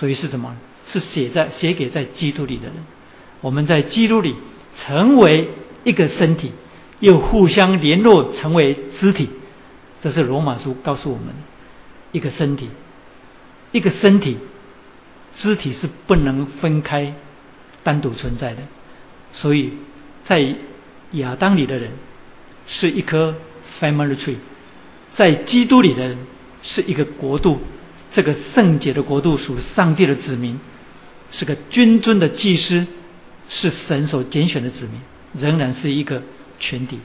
[0.01, 0.57] 所以是什么？
[0.87, 2.73] 是写在写给在基督里的人。
[3.39, 4.35] 我们在基督里
[4.75, 5.49] 成为
[5.83, 6.53] 一个身体，
[6.99, 9.29] 又互相联络成为肢体。
[10.01, 11.27] 这是罗马书告诉我们：
[12.11, 12.69] 一个身体，
[13.71, 14.39] 一个身体，
[15.35, 17.13] 肢体是不能分开、
[17.83, 18.63] 单独存在的。
[19.33, 19.71] 所以
[20.25, 20.55] 在
[21.11, 21.91] 亚当里的人
[22.65, 23.35] 是一棵
[23.79, 24.37] family tree，
[25.13, 26.17] 在基督里的人
[26.63, 27.59] 是一个国度。
[28.13, 30.59] 这个圣洁的国度属上帝的子民，
[31.31, 32.85] 是个君尊的祭司，
[33.47, 35.01] 是神所拣选的子民，
[35.33, 36.21] 仍然是一个
[36.59, 36.99] 群体。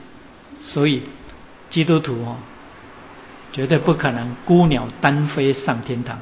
[0.61, 1.03] 所以
[1.69, 2.37] 基督徒哦，
[3.53, 6.19] 绝对不可能孤鸟单飞上天堂。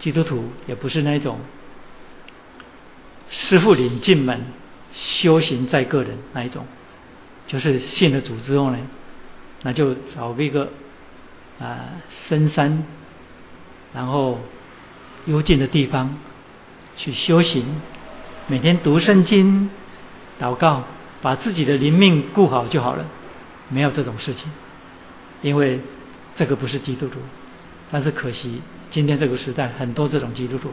[0.00, 1.38] 基督徒也不是那种
[3.30, 4.40] 师傅领进门，
[4.92, 6.66] 修行在个人那一种，
[7.46, 8.78] 就是信了主之后呢，
[9.62, 10.72] 那就找一个
[11.60, 11.78] 啊
[12.26, 12.84] 深山。
[13.94, 14.38] 然后
[15.26, 16.16] 幽静的地方
[16.96, 17.64] 去修行，
[18.46, 19.70] 每天读圣经、
[20.40, 20.84] 祷告，
[21.20, 23.04] 把自己的灵命顾好就好了。
[23.68, 24.50] 没有这种事情，
[25.42, 25.80] 因为
[26.36, 27.18] 这个不是基督徒。
[27.90, 30.70] 但是可惜，今天这个时代很多这种基督徒，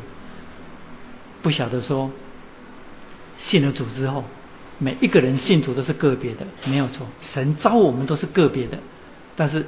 [1.42, 2.10] 不晓得说
[3.38, 4.24] 信了主之后，
[4.78, 7.06] 每一个人信主都是个别的，没有错。
[7.22, 8.78] 神招我们都是个别的，
[9.36, 9.66] 但是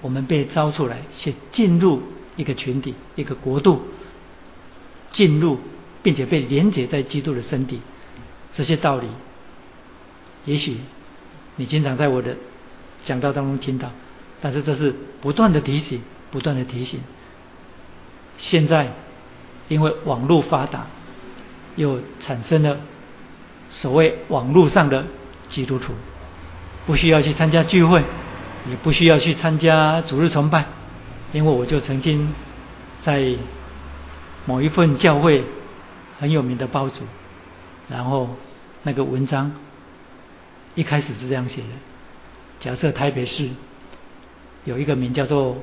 [0.00, 2.02] 我们被招出来，去进入。
[2.36, 3.82] 一个群体，一个国度
[5.10, 5.58] 进入，
[6.02, 7.80] 并且被连接在基督的身体，
[8.54, 9.06] 这些道理，
[10.44, 10.78] 也许
[11.56, 12.36] 你经常在我的
[13.04, 13.90] 讲道当中听到，
[14.40, 17.00] 但是这是不断的提醒，不断的提醒。
[18.36, 18.92] 现在
[19.68, 20.86] 因为网络发达，
[21.76, 22.78] 又产生了
[23.70, 25.06] 所谓网络上的
[25.48, 25.92] 基督徒，
[26.84, 28.02] 不需要去参加聚会，
[28.68, 30.66] 也不需要去参加主日崇拜。
[31.34, 32.32] 因为我就曾经
[33.02, 33.36] 在
[34.46, 35.44] 某一份教会
[36.20, 37.02] 很有名的报纸，
[37.90, 38.30] 然后
[38.84, 39.50] 那个文章
[40.76, 41.68] 一开始是这样写的：
[42.60, 43.48] 假设台北市
[44.64, 45.58] 有一个名叫做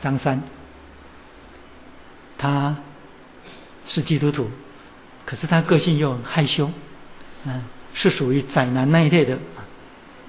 [0.00, 0.42] 张三，
[2.38, 2.76] 他
[3.88, 4.48] 是基督徒，
[5.24, 6.70] 可是他个性又很害羞，
[7.44, 9.38] 嗯，是属于宅男那一类的，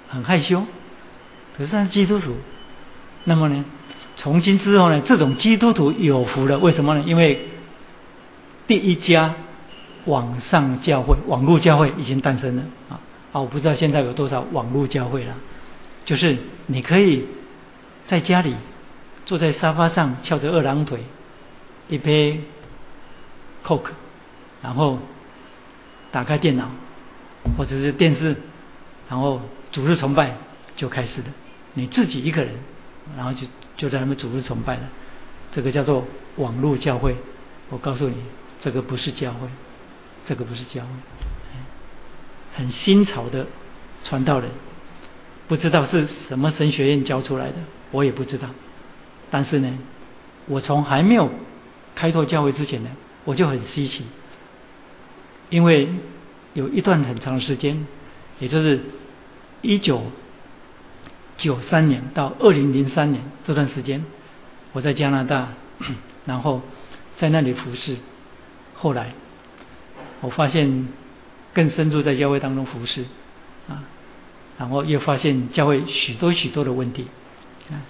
[0.09, 0.65] 很害羞，
[1.55, 2.35] 可是他是基督徒，
[3.25, 3.63] 那么呢？
[4.17, 6.57] 从今之后呢，这种基督徒有福了。
[6.57, 7.03] 为什么呢？
[7.05, 7.47] 因为
[8.65, 9.35] 第一家
[10.05, 12.99] 网上教会、网络教会已经诞生了啊！
[13.31, 15.35] 啊，我不知道现在有多少网络教会了。
[16.03, 17.25] 就是你可以
[18.07, 18.55] 在家里
[19.25, 21.03] 坐在沙发上翘着二郎腿，
[21.87, 22.41] 一杯
[23.63, 23.91] Coke，
[24.63, 24.97] 然后
[26.11, 26.71] 打开电脑
[27.55, 28.35] 或者是电视，
[29.09, 30.37] 然后主日崇拜
[30.75, 31.27] 就开始了。
[31.75, 32.55] 你自己一个人，
[33.15, 33.45] 然后就
[33.77, 34.81] 就在他们组织崇拜了。
[35.53, 37.15] 这个叫做网络教会。
[37.69, 38.15] 我告诉你，
[38.61, 39.47] 这个不是教会，
[40.25, 40.87] 这个不是教会，
[42.55, 43.45] 很新潮的
[44.03, 44.49] 传道人。
[45.47, 47.55] 不知道是什么神学院教出来的，
[47.91, 48.49] 我也不知道。
[49.29, 49.77] 但是呢，
[50.45, 51.29] 我从还没有
[51.95, 52.89] 开拓教会之前呢，
[53.25, 54.05] 我就很稀奇，
[55.49, 55.89] 因为
[56.53, 57.85] 有一段很长的时间，
[58.39, 58.81] 也就是
[59.61, 60.03] 一九
[61.37, 64.03] 九三年到二零零三年这段时间，
[64.73, 65.49] 我在加拿大，
[66.25, 66.61] 然后
[67.17, 67.97] 在那里服侍。
[68.75, 69.13] 后来
[70.21, 70.87] 我发现
[71.53, 73.05] 更深入在教会当中服侍
[73.69, 73.83] 啊。
[74.59, 77.05] 然后又发现教会许多许多的问题，
[77.69, 77.85] 啊，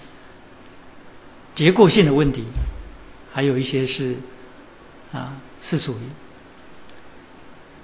[1.56, 2.44] 结构性的问题，
[3.32, 4.18] 还有一些是
[5.14, 6.02] 啊是属于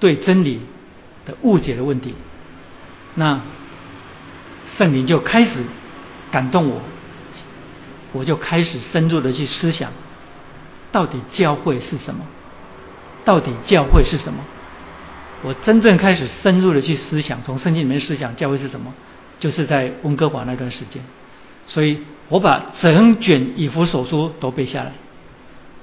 [0.02, 0.60] 对真理
[1.26, 2.14] 的误解的问题。
[3.16, 3.40] 那
[4.78, 5.64] 圣灵就开始
[6.32, 6.82] 感动我，
[8.12, 9.92] 我就开始深入的去思想，
[10.92, 12.26] 到底教会是什么？
[13.26, 14.40] 到底教会是什么？
[15.44, 18.94] 我真正开始深入的去思想，从圣经里面思想教会是什么，
[19.40, 21.04] 就是在温哥华那段时间。
[21.68, 24.92] 所以我把整卷以弗所书都背下来，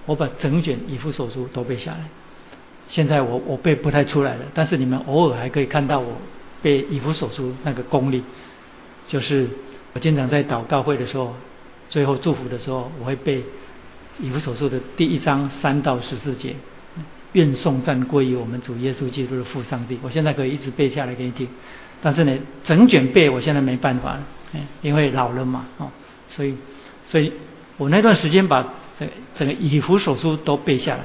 [0.07, 2.01] 我把整卷以弗所书都背下来。
[2.89, 6.17] 现在我我背不太出来了，但是你们偶尔还可以看到我
[6.61, 8.23] 背以弗所书那个功力，
[9.11, 9.49] 就是
[9.93, 11.35] 我经常在祷告会的时候，
[11.89, 13.43] 最后祝福的时候，我会背
[14.21, 16.55] 以弗所书的第一章三到十四节。
[17.33, 19.97] 愿颂赞归于我们主耶稣基督的父上帝。
[20.03, 21.47] 我现在可以一直背下来给你听，
[22.03, 24.23] 但是呢，整卷背我现在没办法了，
[24.83, 25.91] 因为老了嘛，哦，
[26.29, 26.57] 所以，
[27.07, 27.33] 所以
[27.77, 31.05] 我那段时间把这整个以弗所书都背下来，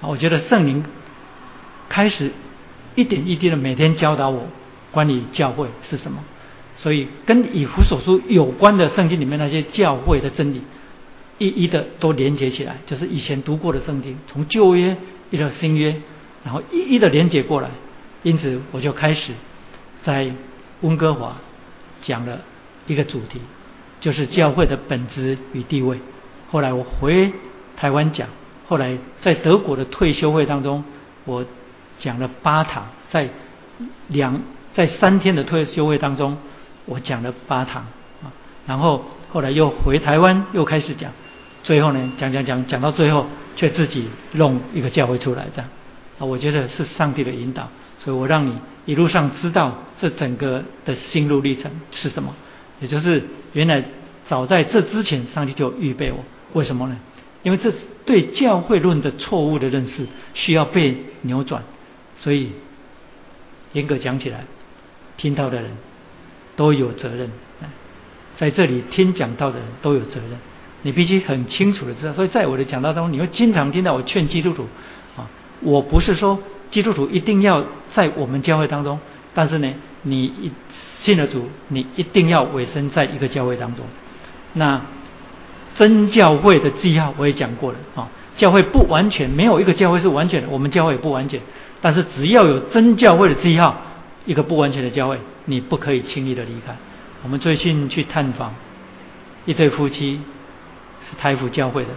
[0.00, 0.82] 我觉得圣灵
[1.90, 2.30] 开始
[2.94, 4.46] 一点一滴的每天教导我
[4.90, 6.24] 关于教会是什么，
[6.78, 10.62] 所以跟以弗所书有关的圣经里面那些教会的真理，
[11.36, 14.96] 一一的都连接起来，就是以前读过的圣经，从旧约。
[15.30, 15.94] 一直到新约，
[16.42, 17.68] 然后一一的连接过来，
[18.22, 19.34] 因此我就开始
[20.02, 20.32] 在
[20.80, 21.36] 温哥华
[22.00, 22.40] 讲了
[22.86, 23.38] 一个主题，
[24.00, 25.98] 就是教会的本质与地位。
[26.50, 27.30] 后来我回
[27.76, 28.26] 台湾讲，
[28.68, 30.82] 后来在德国的退休会当中，
[31.26, 31.44] 我
[31.98, 33.28] 讲了八堂，在
[34.06, 34.40] 两
[34.72, 36.38] 在三天的退休会当中，
[36.88, 37.82] 我讲了八堂
[38.22, 38.32] 啊，
[38.66, 41.12] 然后后来又回台湾又开始讲。
[41.62, 45.68] 最后呢，讲讲讲讲到最后，却自己弄一个教会出来，这样
[46.18, 48.54] 啊，我觉得是上帝的引导，所以我让你
[48.86, 52.34] 一路上知道这整个的心路历程是什么，
[52.80, 53.22] 也就是
[53.52, 53.84] 原来
[54.26, 56.24] 早在这之前，上帝就预备我，
[56.54, 56.96] 为什么呢？
[57.42, 57.70] 因为这
[58.06, 61.62] 对教会论的错误的认识需要被扭转，
[62.16, 62.52] 所以
[63.72, 64.44] 严格讲起来，
[65.16, 65.70] 听到的人
[66.58, 67.30] 都有责任，
[68.36, 70.36] 在这里听讲道的人都有责任。
[70.82, 74.64] 你必须很清楚的知道，所以在我的讲道当中，你会经常听到我劝基督徒。
[75.16, 76.40] 啊，我不是说
[76.70, 78.98] 基督徒一定要在我们教会当中，
[79.34, 80.52] 但是呢，你一
[81.00, 83.84] 信了主，你一定要委身在一个教会当中。
[84.54, 84.80] 那
[85.76, 87.78] 真教会的记号我也讲过了。
[87.94, 91.40] 啊，教会不完全，没有一个教会是完全的，我们教会也不完全，
[91.80, 93.80] 但是只要有真教会的记号，
[94.26, 95.18] 一个不完全的教会，
[95.48, 96.76] 你不可以轻易的离开。
[97.24, 98.54] 我们最近去探访
[99.44, 100.20] 一对夫妻。
[101.08, 101.90] 是台福教会的，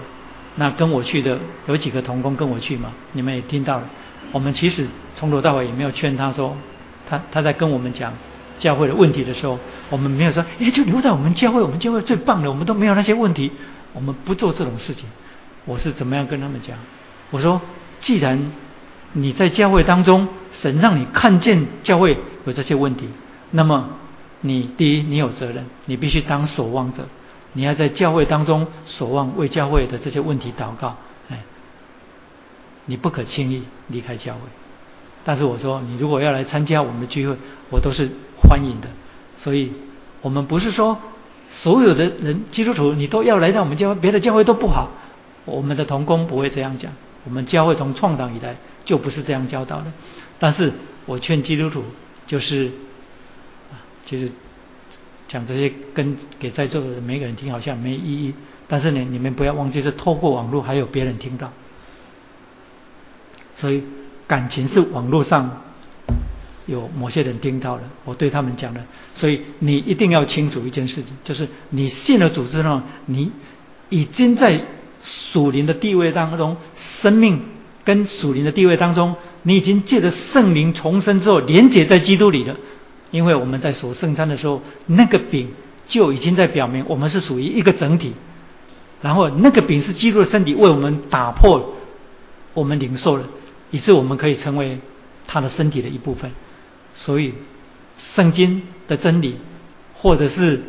[0.55, 1.37] 那跟我去的
[1.67, 2.93] 有几个同工跟我去嘛？
[3.11, 3.83] 你们也听到了。
[4.31, 6.55] 我们其实从头到尾也没有劝他说，
[7.09, 8.13] 他他在跟我们讲
[8.59, 9.59] 教会的问题的时候，
[9.89, 13.51] 我们没有说，哎，就留在我们教会，我们教会最棒的，我们都没有那些问题，
[13.91, 15.09] 我们不做这种事情。
[15.65, 16.77] 我是怎么样跟他们讲？
[17.31, 17.59] 我说，
[17.99, 18.51] 既然
[19.11, 23.09] 你在教会当中，神让你看见教会有这些问题，
[23.51, 23.89] 那么
[24.41, 27.07] 你第一，你有责任，你必须当守望者。
[27.53, 30.95] 你要在教会当中守望，为教会的这些问题祷告，
[31.29, 31.43] 哎，
[32.85, 34.39] 你不可轻易离开教会。
[35.23, 37.35] 但是我说，你如果要来参加我们的聚会，
[37.69, 38.09] 我都是
[38.41, 38.87] 欢迎的。
[39.37, 39.73] 所以，
[40.21, 40.97] 我们不是说
[41.51, 44.89] 所有的人基督徒你都要来到我们教会，别的教会都不好。
[45.43, 46.93] 我们的同工不会这样讲。
[47.25, 49.91] 我们教会从创党以来就不是这样教导的。
[50.39, 50.71] 但是
[51.05, 51.83] 我劝基督徒，
[52.27, 52.71] 就是
[54.11, 54.31] 啊，就是。
[55.27, 58.33] 讲这些跟给在座的每个人听好像没意义，
[58.67, 61.53] 但是呢，你们不要忘记是透过网络还有别人听到，
[63.55, 63.81] 所以
[64.27, 65.61] 感情是网络上
[66.65, 68.83] 有某些人听到了，我对他们讲的，
[69.13, 73.31] 所以你一定要清楚一件事情，就是你信了主之后，你
[73.87, 74.59] 已经在
[75.01, 76.57] 属灵的地位当中，
[77.01, 77.39] 生命
[77.85, 82.57] 跟属灵的地位当中，你已经借着圣灵重生之后，连接在基督里了。
[83.11, 85.51] 因为我们在守圣餐的时候，那个饼
[85.87, 88.13] 就已经在表明我们是属于一个整体，
[89.01, 91.75] 然后那个饼是基督的身体为我们打破，
[92.53, 93.25] 我们领受了，
[93.69, 94.79] 以致我们可以成为
[95.27, 96.31] 他的身体的一部分。
[96.93, 97.33] 所以，
[97.97, 99.37] 圣经的真理，
[99.95, 100.63] 或者是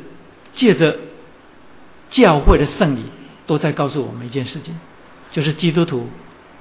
[0.52, 0.98] 借着
[2.10, 3.04] 教会的圣礼，
[3.46, 4.78] 都在告诉我们一件事情，
[5.30, 6.08] 就是基督徒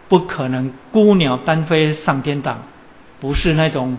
[0.07, 2.63] 不可能孤鸟单飞上天堂，
[3.19, 3.97] 不是那种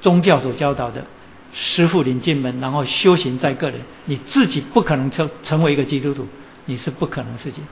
[0.00, 1.04] 宗教所教导的。
[1.54, 6.26] 师傅领进门，然后修行在个人，你自己不可能成成为一个基督徒，
[6.66, 7.64] 你是不可能事情。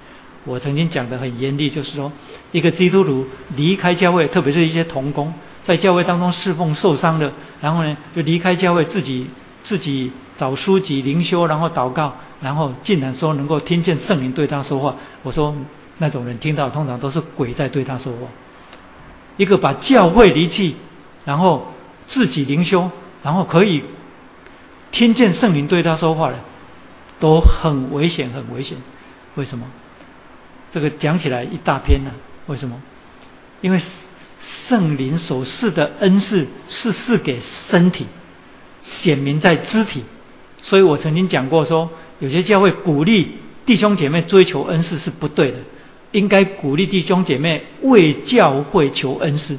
[0.44, 2.12] 我曾经讲的很严厉，就是说，
[2.52, 3.26] 一个基督徒
[3.56, 9.26] 离开教会，特别是一些童工，在教会当中侍奉受伤的，然后呢就离开教会，自己
[9.64, 14.94] 自己找书籍灵修，然后祷告，然后竟然说能够听见圣灵对他说话。
[15.24, 15.54] 我说
[15.98, 18.28] 那种人听到通常都是鬼在对他说话。
[19.36, 20.76] 一个把教会离弃，
[21.24, 21.72] 然后
[22.06, 22.90] 自己灵修。
[23.22, 23.84] 然后可以
[24.90, 26.38] 听见圣灵对他说话了，
[27.20, 28.78] 都很危险，很危险。
[29.36, 29.66] 为什么？
[30.72, 32.10] 这个讲起来一大篇呢？
[32.46, 32.82] 为什么？
[33.60, 33.80] 因为
[34.66, 38.06] 圣灵所赐的恩赐是赐给身体，
[38.82, 40.02] 显明在肢体。
[40.62, 45.58] 所以我曾经讲过，说有些教会鼓励弟兄姐妹追求恩赐是不对的，
[46.10, 49.58] 应该鼓励弟兄姐妹为教会求恩赐。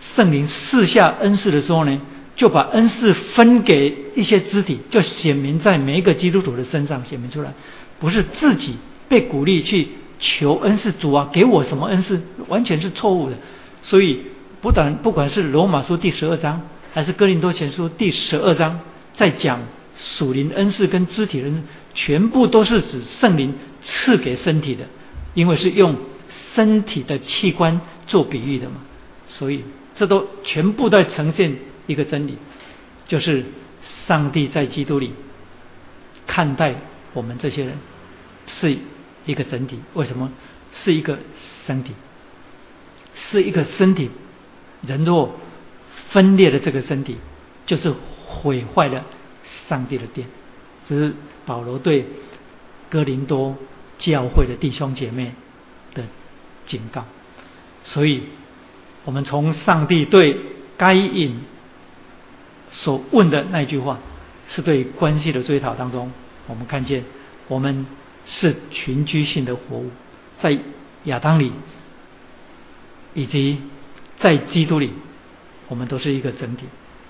[0.00, 2.00] 圣灵赐下恩赐的时候呢？
[2.36, 7.54] 就把恩赐分给一些肢体，就显明在每一个基督徒的身上显明出来，
[8.00, 8.74] 不是自己
[9.08, 13.36] 被鼓励去求恩赐主啊，给我什么恩赐，完全是错误的。
[13.82, 14.20] 所以，
[14.60, 16.62] 不但不管是罗马书第十二章，
[16.92, 18.80] 还是哥林多前书第十二章，
[19.12, 19.60] 在讲
[19.96, 21.64] 属灵恩赐跟肢体恩，
[21.94, 24.86] 全部都是指圣灵赐给身体的，
[25.34, 25.96] 因为是用
[26.54, 28.76] 身体的器官做比喻的嘛，
[29.28, 29.62] 所以
[29.94, 31.56] 这都全部在呈现。
[31.86, 32.38] 一个真理，
[33.06, 33.44] 就是
[34.06, 35.12] 上帝在基督里
[36.26, 36.74] 看待
[37.12, 37.78] 我们这些人
[38.46, 38.76] 是
[39.26, 39.80] 一个整体。
[39.92, 40.32] 为什么
[40.72, 41.18] 是一个
[41.66, 41.92] 身体？
[43.14, 44.10] 是一个身体。
[44.86, 45.38] 人若
[46.10, 47.18] 分裂的这个身体，
[47.66, 47.92] 就是
[48.26, 49.04] 毁坏了
[49.68, 50.28] 上帝的殿。
[50.88, 51.14] 这是
[51.46, 52.06] 保罗对
[52.90, 53.56] 哥林多
[53.98, 55.32] 教会的弟兄姐妹
[55.94, 56.04] 的
[56.66, 57.04] 警告。
[57.82, 58.22] 所以，
[59.04, 60.38] 我们从上帝对
[60.78, 61.40] 该隐。
[62.76, 63.98] 所问的那句话，
[64.48, 66.10] 是对关系的追讨当中，
[66.48, 67.04] 我们看见
[67.46, 67.86] 我们
[68.26, 69.90] 是群居性的活物，
[70.40, 70.58] 在
[71.04, 71.52] 亚当里
[73.14, 73.58] 以及
[74.18, 74.90] 在基督里，
[75.68, 76.64] 我们都是一个整体。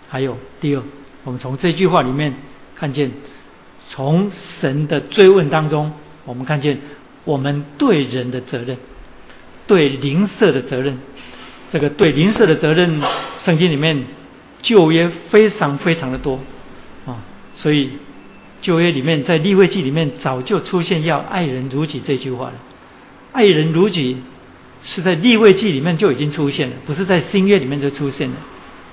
[0.08, 0.82] 还有第二，
[1.24, 2.34] 我们从这句话里面
[2.76, 3.10] 看见，
[3.88, 5.92] 从神的追问当中，
[6.26, 6.78] 我们看见
[7.24, 8.76] 我们对人的责任，
[9.66, 10.98] 对邻舍的责任，
[11.70, 13.00] 这个对邻舍的责任，
[13.38, 14.04] 圣经里面。
[14.64, 16.40] 旧约非常非常的多
[17.06, 17.20] 啊，
[17.54, 17.90] 所以
[18.62, 22.54] 旧约里面在立位记里面早就出现要爱人如己这句话了。
[23.32, 24.16] 爱人如己
[24.84, 28.36] 是在立位记里面就已经出现了，不是在新约里面就出现了。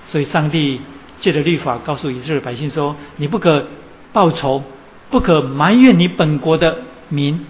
[0.07, 0.82] 所以上帝
[1.19, 3.65] 借着律法告诉以色列百姓说：你不可
[4.11, 4.61] 报仇，
[5.09, 7.45] 不可埋怨你本国的民，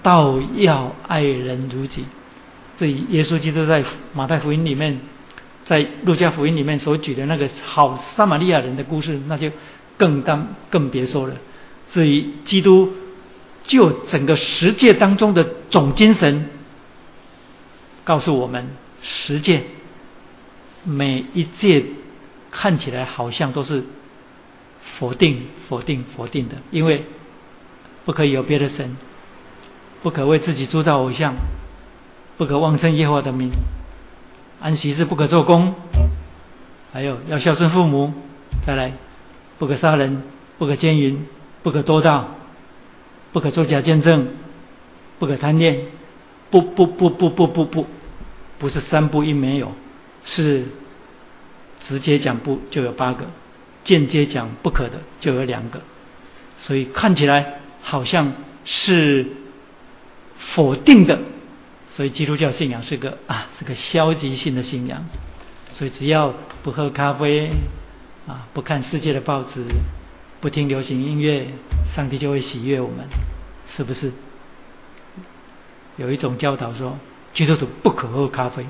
[0.00, 2.04] 倒要爱人如己。
[2.78, 5.00] 所以耶稣基督在马太福音里面。
[5.64, 9.50] 在路加福音里面所举的那个好撒玛利亚人的故事，那就
[9.96, 11.36] 更当更别说了。
[11.90, 12.92] 至于基督，
[13.62, 16.50] 就整个十诫当中的总精神，
[18.04, 18.68] 告诉我们
[19.00, 19.62] 十诫
[20.82, 21.84] 每一诫
[22.50, 23.84] 看起来好像都是
[24.98, 27.04] 否定、否定、否定的，因为
[28.04, 28.96] 不可以有别的神，
[30.02, 31.34] 不可为自己铸造偶像，
[32.36, 33.50] 不可妄称耶和华的名。
[34.64, 35.74] 安息日不可做工，
[36.90, 38.14] 还有要孝顺父母，
[38.66, 38.92] 再来
[39.58, 40.22] 不可杀人，
[40.56, 41.26] 不可奸淫，
[41.62, 42.30] 不可多盗，
[43.30, 44.26] 不可作假见证，
[45.18, 45.88] 不可贪恋，
[46.48, 47.86] 不不不不不不不，
[48.58, 49.70] 不是三不一没有，
[50.24, 50.64] 是
[51.80, 53.26] 直接讲不就有八个，
[53.84, 55.82] 间接讲不可的就有两个，
[56.56, 58.32] 所以看起来好像
[58.64, 59.26] 是
[60.38, 61.18] 否定的。
[61.96, 65.04] 所以基督教信仰是个啊，是个消极性的信仰。
[65.72, 67.50] 所以只要不喝咖啡
[68.26, 69.64] 啊，不看世界的报纸，
[70.40, 71.48] 不听流行音乐，
[71.94, 73.06] 上帝就会喜悦我们，
[73.76, 74.12] 是不是？
[75.96, 76.98] 有一种教导说，
[77.32, 78.66] 基督徒不可喝咖啡，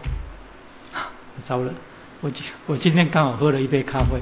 [1.47, 1.73] 糟了，
[2.21, 4.21] 我今我今天刚好喝了一杯咖啡，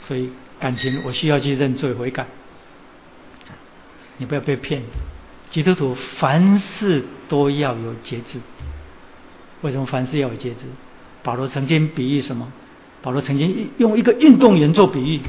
[0.00, 2.26] 所以感情我需要去认罪悔改。
[4.18, 4.82] 你不要被骗，
[5.52, 8.40] 基督徒凡事都要有节制。
[9.60, 10.60] 为什么凡事要有节制？
[11.22, 12.50] 保罗曾经比喻什么？
[13.02, 15.20] 保罗曾经用一个运动员做比喻：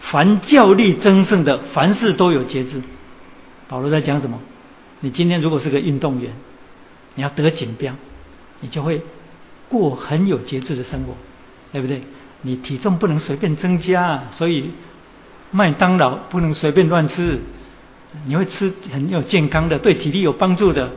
[0.00, 2.80] 凡教力争胜的，凡事都有节制。
[3.68, 4.38] 保罗在讲什么？
[5.00, 6.30] 你今天如果是个运动员，
[7.16, 7.92] 你要得锦标，
[8.60, 9.02] 你就会
[9.68, 11.16] 过很有节制的生活，
[11.72, 12.02] 对不对？
[12.42, 14.70] 你体重不能随便增加，所以
[15.50, 17.40] 麦当劳不能随便乱吃。
[18.26, 20.90] 你会吃很有健康的，对体力有帮助的。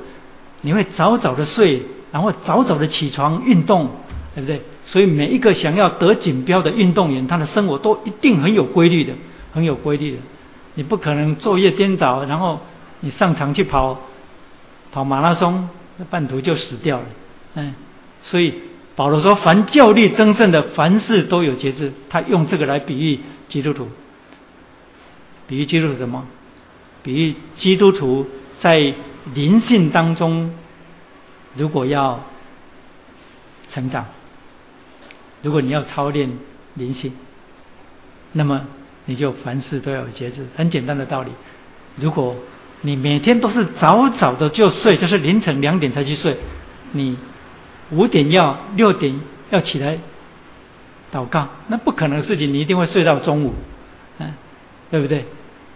[0.61, 3.89] 你会早早的睡，然后早早的起床运动，
[4.33, 4.61] 对不对？
[4.85, 9.13] 所以每一个想要得锦标的运动员，他的生活都一定很有规律的，
[9.53, 10.17] 很有规律的。
[10.75, 12.59] 你不可能昼夜颠倒，然后
[12.99, 13.99] 你上场去跑
[14.91, 15.69] 跑马拉松，
[16.09, 17.05] 半途就死掉了。
[17.55, 17.73] 嗯，
[18.23, 18.53] 所以
[18.95, 23.87] 保罗说：“凡教力增胜的，凡事都有节制。”他用这个来比喻基督徒，
[25.47, 26.25] 比喻基督徒什么？
[27.05, 28.25] 比喻基督徒
[28.57, 28.95] 在
[29.35, 30.51] 灵性当中，
[31.55, 32.19] 如果要
[33.69, 34.07] 成长，
[35.43, 36.31] 如果你要操练
[36.73, 37.13] 灵性，
[38.31, 38.65] 那么
[39.05, 40.47] 你就凡事都要有节制。
[40.55, 41.29] 很简单的道理，
[41.97, 42.35] 如果
[42.81, 46.35] 你每天都是早早的就睡，就是凌晨两点才去睡，
[46.93, 47.19] 你
[47.91, 49.99] 五点要六点要起来
[51.13, 53.53] 祷告，那不可能的事情，你一定会睡到中午，
[54.17, 54.33] 嗯，
[54.89, 55.25] 对不对？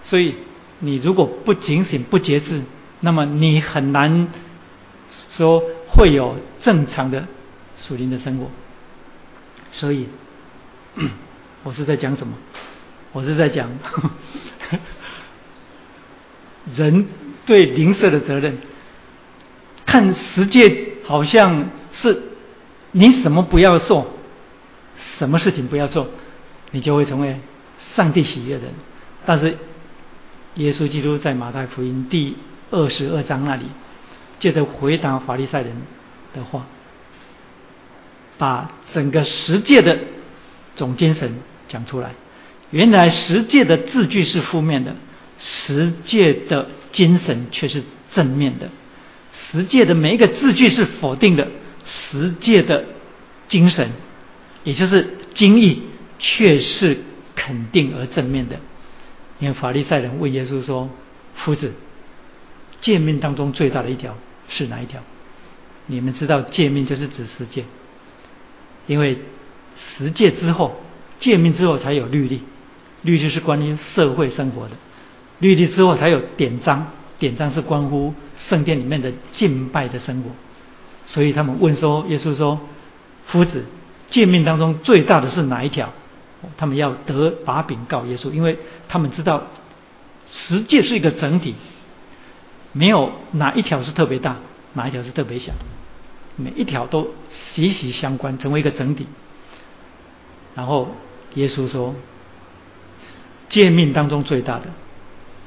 [0.04, 0.34] 所以。
[0.80, 2.62] 你如果不警醒、不节制，
[3.02, 4.30] 那么你很难
[5.32, 7.28] 说会有正常的
[7.76, 8.50] 属灵的生活。
[9.74, 10.08] 所以，
[11.64, 12.34] 我是在讲什么？
[13.12, 13.70] 我是在讲
[16.76, 17.08] 人
[17.46, 18.58] 对灵舍的责任。
[19.86, 22.22] 看世界好像是
[22.92, 24.14] 你什么不要做，
[25.18, 26.08] 什么事情不要做，
[26.72, 27.40] 你就会成为
[27.96, 28.74] 上帝喜悦的人。
[29.26, 29.58] 但是。
[30.56, 32.36] 耶稣基督在马太福音第
[32.72, 33.66] 二十二章那里，
[34.40, 35.74] 借着回答法利赛人
[36.34, 36.66] 的话，
[38.38, 39.98] 把整个十诫的
[40.76, 42.12] 总精神讲出来。
[42.72, 44.96] 原来十诫的字句是负面的，
[45.40, 47.84] 十诫的精神却是
[48.14, 48.70] 正面的。
[49.34, 51.48] 十诫的每一个字句是否定的，
[51.86, 52.86] 十诫的
[53.48, 53.90] 精神，
[54.64, 55.82] 也就是经义，
[56.20, 56.98] 却是
[57.36, 58.58] 肯定而正面的。
[59.40, 60.90] 因为法利赛人问耶稣说
[61.36, 61.74] ：“夫子，
[62.82, 64.16] 诫命当中最大的一条
[64.48, 65.02] 是哪一条？”
[65.88, 67.64] 你们知道诫命就是指十诫，
[68.86, 69.18] 因为
[69.76, 70.76] 十诫之后，
[71.20, 72.42] 诫命之后才有律例，
[73.02, 74.72] 律例是关于社会生活的，
[75.40, 76.88] 律例之后才有典章，
[77.18, 80.32] 典章是关乎圣殿里面的敬拜的生活。
[81.06, 82.60] 所以他们问说：“耶稣说，
[83.26, 83.66] 夫子，
[84.10, 85.94] 诫命当中最大的是哪一条？”
[86.58, 89.48] 他们要得把柄告耶稣，因为他们知道
[90.32, 91.56] 十诫是一个整体，
[92.72, 94.38] 没有哪一条是特别大，
[94.74, 95.52] 哪一条是特别小，
[96.38, 99.08] 每一条都息息相关，成为一个整体。
[100.56, 100.96] 然后
[101.36, 101.94] 耶稣说，
[103.50, 104.68] 诫命当中最大的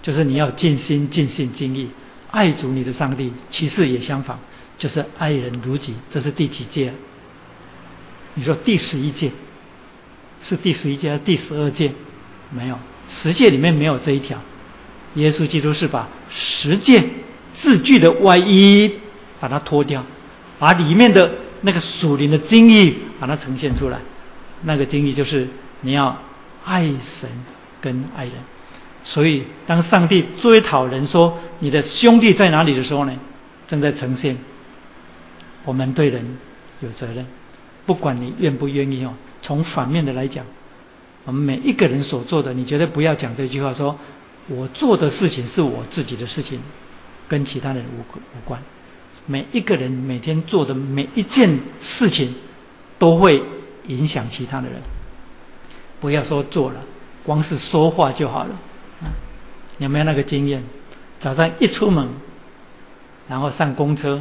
[0.02, 1.90] 就是你要尽心、尽性、尽意
[2.30, 4.38] 爱主你的上帝，其次也相仿，
[4.78, 5.94] 就是爱人如己。
[6.10, 6.92] 这是第几诫？
[8.34, 9.30] 你说第十一诫。
[10.42, 11.92] 是第十一届、第十二届，
[12.50, 12.78] 没有
[13.08, 14.38] 十诫里面没有这一条。
[15.14, 17.04] 耶稣基督是把十诫
[17.56, 18.94] 字句的外衣
[19.40, 20.04] 把它脱掉，
[20.58, 23.98] 把里面的那个属灵的经义把它呈现出来。
[24.62, 25.48] 那个经义就是
[25.82, 26.18] 你要
[26.64, 27.28] 爱神
[27.80, 28.34] 跟爱人。
[29.04, 33.12] 所以当上帝追讨人说你的兄弟在哪里的时候呢，
[33.68, 34.38] 正在呈现
[35.64, 36.38] 我们对人
[36.80, 37.26] 有责任，
[37.84, 39.12] 不管你愿不愿意哦。
[39.42, 40.46] 从反面的来讲，
[41.24, 43.98] 我们每一个人所做的，你绝对不要讲这句话，说
[44.48, 46.60] 我做的事情是我自己的事情，
[47.28, 48.62] 跟其他人无无关。
[49.26, 52.34] 每一个人每天做的每一件事情，
[52.98, 53.42] 都会
[53.88, 54.80] 影响其他的人。
[56.00, 56.80] 不要说做了，
[57.24, 58.56] 光是说话就好了。
[59.78, 60.62] 有没有那个经验？
[61.20, 62.08] 早上一出门，
[63.28, 64.20] 然后上公车，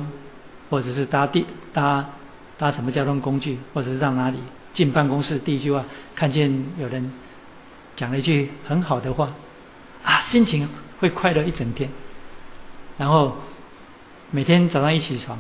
[0.69, 2.11] 或者是搭地搭
[2.59, 4.38] 搭什么交通工具，或者是到哪里？
[4.74, 7.11] 进办公室第一句话，看见有人
[7.95, 9.34] 讲了一句很好的话，
[10.03, 10.69] 啊，心情
[10.99, 11.89] 会快乐一整天。
[12.97, 13.36] 然后
[14.32, 15.39] 每天早上一起床，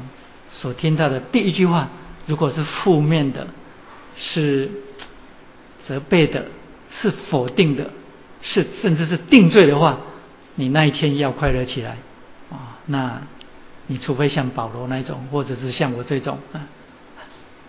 [0.49, 1.89] 所听到的第一句话，
[2.27, 3.47] 如果是负面的，
[4.17, 4.69] 是
[5.85, 6.45] 责备的，
[6.89, 7.91] 是否定的，
[8.41, 9.99] 是甚至是定罪的话，
[10.55, 11.97] 你那一天要快乐起来
[12.49, 12.79] 啊！
[12.87, 13.21] 那
[13.87, 16.67] 你除非像保罗那种，或者是像我这种啊，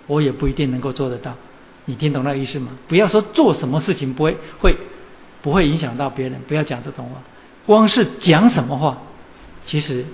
[0.06, 1.36] 我也不一定能够做得到。
[1.84, 2.72] 你听懂那意思吗？
[2.88, 4.76] 不要说做什么事情不会会
[5.42, 7.22] 不会影响到别人，不要讲这种话。
[7.66, 8.98] 光是讲什么话，
[9.66, 10.04] 其实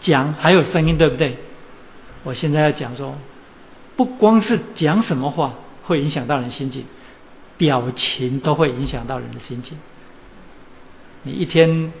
[0.00, 1.36] 讲还有声音，对不对？
[2.24, 3.14] 我现在要讲说，
[3.96, 6.84] 不光是讲什么话会影响到人心情，
[7.56, 9.78] 表情都会影响到人的心情。
[11.22, 11.92] 你一天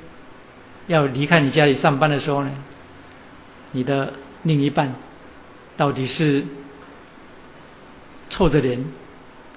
[0.86, 2.50] 要离开你家里上班的时候呢，
[3.72, 4.94] 你的另一半
[5.76, 6.44] 到底是
[8.28, 8.84] 臭着脸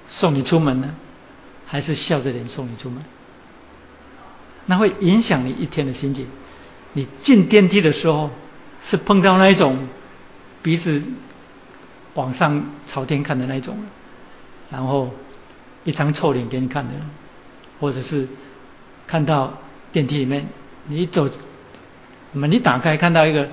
[0.08, 0.96] 送你出门呢，
[1.66, 3.04] 还是笑着脸送你出门？
[4.66, 6.28] 那会影响你一天的心情。
[6.94, 8.30] 你进电梯的时候
[8.86, 9.88] 是碰到那一种
[10.62, 11.02] 鼻子
[12.14, 13.78] 往上朝天看的那一种，
[14.72, 15.12] 然后
[15.84, 16.92] 一张臭脸给你看的，
[17.80, 18.28] 或者是
[19.08, 19.54] 看到
[19.92, 20.48] 电梯里面
[20.88, 21.30] 你一走
[22.34, 23.48] 门一打开看到一个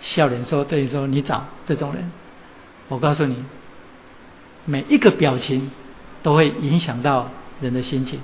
[0.00, 2.10] 笑脸说对你说你找这种人，
[2.88, 3.44] 我告诉你，
[4.68, 5.70] 每一个表情
[6.22, 7.30] 都会影响到
[7.62, 8.20] 人的心情，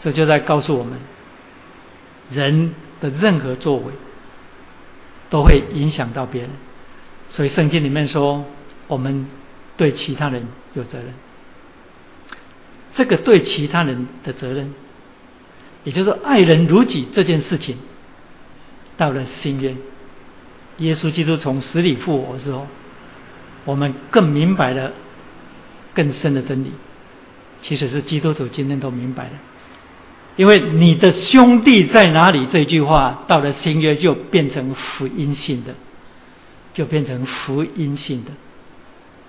[0.00, 0.92] 这就在告诉我们。
[2.30, 3.92] 人的任何作为
[5.28, 6.50] 都会影响到别人，
[7.28, 8.44] 所以圣经里面说，
[8.86, 9.26] 我们
[9.76, 11.12] 对其他人有责任。
[12.94, 14.72] 这个对其他人的责任，
[15.82, 17.78] 也就是爱人如己这件事情，
[18.96, 19.74] 到了新约，
[20.78, 22.68] 耶稣基督从死里复活之后，
[23.64, 24.92] 我们更明白了
[25.94, 26.72] 更深的真理。
[27.62, 29.32] 其实是基督徒今天都明白了。
[30.36, 35.74] 因为你的兄弟在哪里这句话到了新约就变成福音性的，
[36.72, 38.30] 就变成福音性的，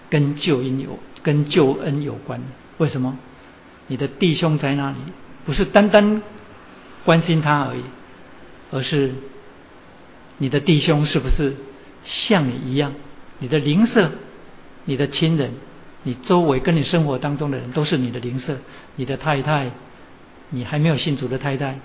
[0.10, 2.42] 跟救恩有跟救恩有关。
[2.78, 3.18] 为什么？
[3.88, 4.98] 你的弟兄在哪里？
[5.46, 6.22] 不是单单
[7.04, 7.82] 关心他而已，
[8.72, 9.12] 而是
[10.38, 11.56] 你的弟兄是不是
[12.06, 12.94] 像你一样？
[13.40, 14.12] 你的邻舍、
[14.86, 15.52] 你的亲人、
[16.04, 18.58] 你周围跟你生活当中的人都是你的邻舍，
[18.96, 19.72] 你的太太。
[20.54, 21.80] 你还没有信主的太太，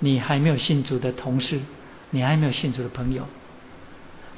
[0.00, 1.60] 你还没有信主的同事，
[2.10, 3.22] 你还没有信主的朋友，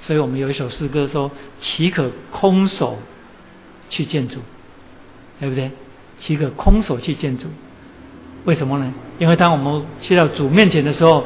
[0.01, 2.99] 所以我们有一首诗歌说：“岂可空手
[3.89, 4.41] 去见主？”
[5.41, 5.71] 对不对？
[6.19, 7.49] 岂可空手去见主？
[8.45, 8.93] 为什么呢？
[9.19, 11.25] 因为当我们去到主面前的时候，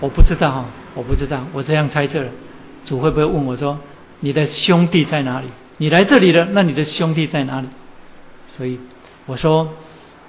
[0.00, 0.64] 我不知道哈，
[0.96, 2.32] 我不知道，我这样猜测了，
[2.84, 3.78] 主会不会问我说
[4.18, 5.46] ：“你的兄弟在哪里？
[5.76, 7.68] 你来这里了，那你的兄弟在哪里？”
[8.56, 8.78] 所以
[9.26, 9.74] 我说。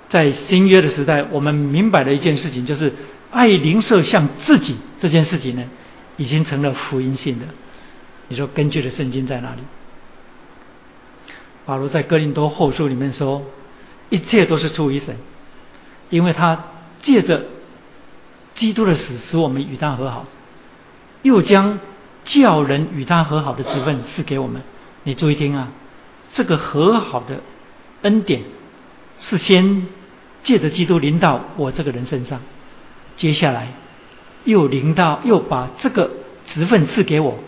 [0.07, 2.93] 在新约的时代，我们明白了一件事情，就是
[3.31, 5.63] 爱邻舍像自己这件事情呢，
[6.15, 7.47] 已经成了福音性的。
[8.27, 9.61] 你说根据的圣经在哪里？
[11.65, 13.41] 保罗在哥林多后书里面说，
[14.09, 15.17] 一切都是出于神，
[16.11, 16.65] 因为他
[17.01, 17.43] 借着
[18.53, 20.27] 基督的死，使我们与他和好，
[21.23, 21.79] 又将
[22.23, 24.61] 叫人与他和好的职分赐给我们。
[25.06, 25.70] 你注意听啊，
[26.34, 27.41] 这个和好的
[28.01, 28.41] 恩典。
[29.18, 29.88] 是先
[30.43, 32.41] 借着基督临到我这个人身上，
[33.16, 33.72] 接下来
[34.43, 36.12] 又临到，又把这个
[36.45, 37.39] 职分赐给我，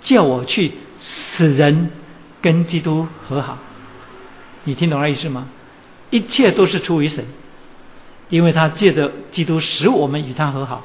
[0.00, 1.90] 叫我去使人
[2.40, 3.58] 跟基督和好。
[4.62, 5.48] 你听懂那意思吗？
[6.10, 7.24] 一切都是出于神，
[8.28, 10.84] 因为他借着基督使我们与他和好，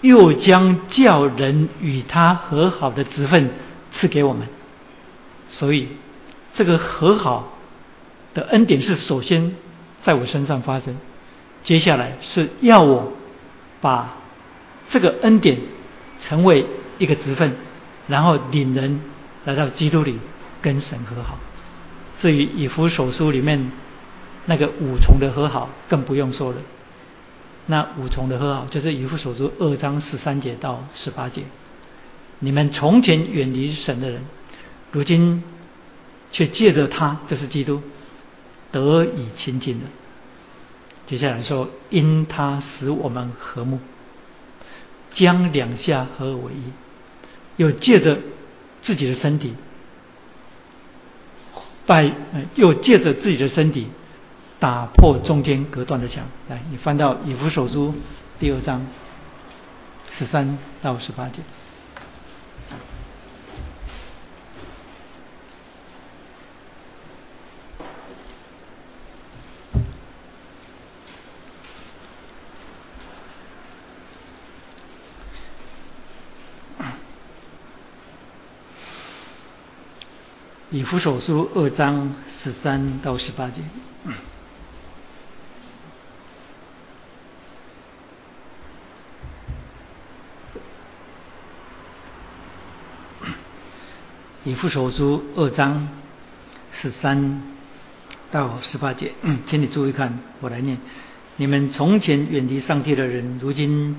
[0.00, 3.50] 又将叫人与他和好的职分
[3.92, 4.48] 赐给我们，
[5.48, 5.88] 所以
[6.54, 7.54] 这个和好。
[8.34, 9.56] 的恩典是首先
[10.02, 10.96] 在我身上发生，
[11.64, 13.14] 接下来是要我
[13.80, 14.16] 把
[14.90, 15.58] 这个恩典
[16.20, 16.66] 成为
[16.98, 17.56] 一个职分，
[18.06, 19.00] 然后领人
[19.44, 20.20] 来到基督里
[20.62, 21.38] 跟神和好。
[22.18, 23.72] 至于以弗所书里面
[24.44, 26.58] 那个五重的和好，更不用说了。
[27.66, 31.42] 那五重的和好就是以弗所书二章十三节到十八节。
[32.38, 34.26] 你们从前远离神的人，
[34.92, 35.42] 如今
[36.32, 37.82] 却借着他，这是基督。
[38.70, 39.84] 得以亲近了。
[41.06, 43.80] 接下来说，因他使我们和睦，
[45.10, 46.72] 将两下合而为一，
[47.56, 48.18] 又借着
[48.82, 49.54] 自己的身体，
[51.86, 52.12] 拜，
[52.56, 53.86] 又借着自己的身体
[54.60, 56.26] 打破中间隔断的墙。
[56.50, 57.94] 来，你翻到以弗手书
[58.38, 58.86] 第二章
[60.18, 61.40] 十三到十八节。
[80.78, 83.62] 以弗手书二章十三到十八节。
[94.44, 95.88] 以弗手书二章
[96.70, 97.42] 十三
[98.30, 99.14] 到十八节，
[99.48, 100.78] 请你注意看，我来念：
[101.38, 103.96] 你们从前远离上帝的人，如今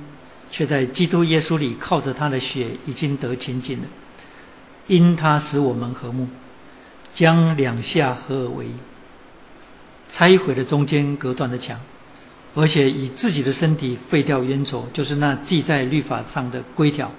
[0.49, 3.88] 却在基督耶稣里靠着他的血已经得清净了，
[4.88, 6.30] 因他使我们和睦，
[7.16, 8.74] 将两下合而为一，
[10.12, 11.80] 拆毁了中间隔断的墙，
[12.55, 17.12] 而且以自己的身体废掉冤仇，就是那记在律法上的规条，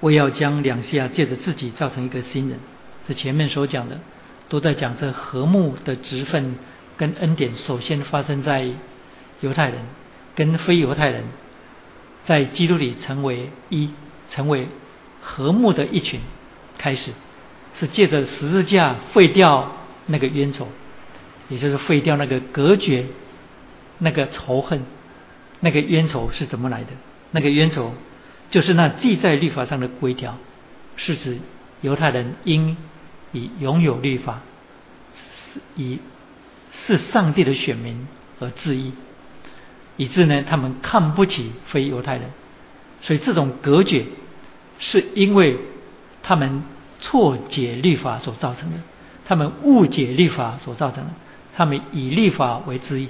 [0.00, 2.58] 为要将两下借着自己造成一个新人。
[3.06, 3.98] 这前面所讲的。
[4.50, 6.54] 都在讲这和睦的职分
[6.96, 8.66] 跟恩典，首先发生在
[9.42, 9.82] 犹太人
[10.34, 11.24] 跟非犹太人，
[12.24, 13.90] 在基督里成为一，
[14.30, 14.68] 成为
[15.20, 16.20] 和睦的一群。
[16.78, 17.10] 开始
[17.78, 19.72] 是借着十字架废掉
[20.06, 20.68] 那个冤仇，
[21.48, 23.06] 也就是废掉那个隔绝、
[23.98, 24.82] 那个仇恨、
[25.60, 26.90] 那个冤仇是怎么来的？
[27.30, 27.94] 那个冤仇
[28.50, 30.36] 就是那记在律法上的规条，
[30.96, 31.38] 是指
[31.80, 32.76] 犹太人应。
[33.30, 34.40] 以拥有律法，
[35.14, 36.00] 是以
[36.72, 38.08] 是上帝的选民
[38.40, 38.94] 而质疑，
[39.98, 42.30] 以致呢，他们看不起非犹太人，
[43.02, 44.06] 所以这种隔绝
[44.78, 45.58] 是因为
[46.22, 46.62] 他们
[47.00, 48.76] 错解律法所造成的，
[49.24, 51.10] 他们误解律法所造成的，
[51.56, 53.08] 他们以律法为之意，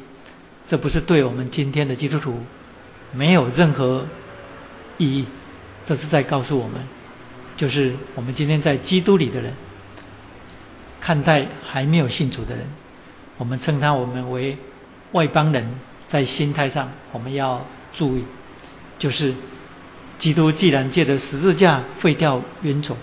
[0.68, 2.42] 这不是对我们今天的基督徒
[3.12, 4.06] 没有任何
[4.98, 5.26] 意义，
[5.86, 6.82] 这是在告诉我们，
[7.56, 9.54] 就是我们今天在基督里的人。
[11.00, 12.66] 看待还没有信主的人，
[13.38, 14.58] 我们称他我们为
[15.12, 15.78] 外邦人，
[16.10, 17.64] 在心态上我们要
[17.94, 18.24] 注意，
[18.98, 19.32] 就是
[20.18, 22.96] 基督既然借着十字架废掉冤种，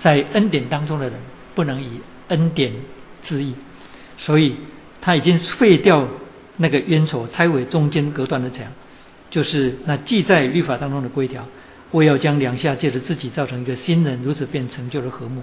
[0.00, 1.18] 在恩典当中的人
[1.54, 2.72] 不能以恩典
[3.22, 3.54] 自义，
[4.16, 4.56] 所以
[5.00, 6.08] 他已经废掉
[6.56, 8.66] 那个冤仇，拆毁中间隔断的墙，
[9.30, 11.46] 就是那记在律法当中的规条，
[11.90, 15.42] 我要将两下借着自己造成一个新人，如此便成就了和睦。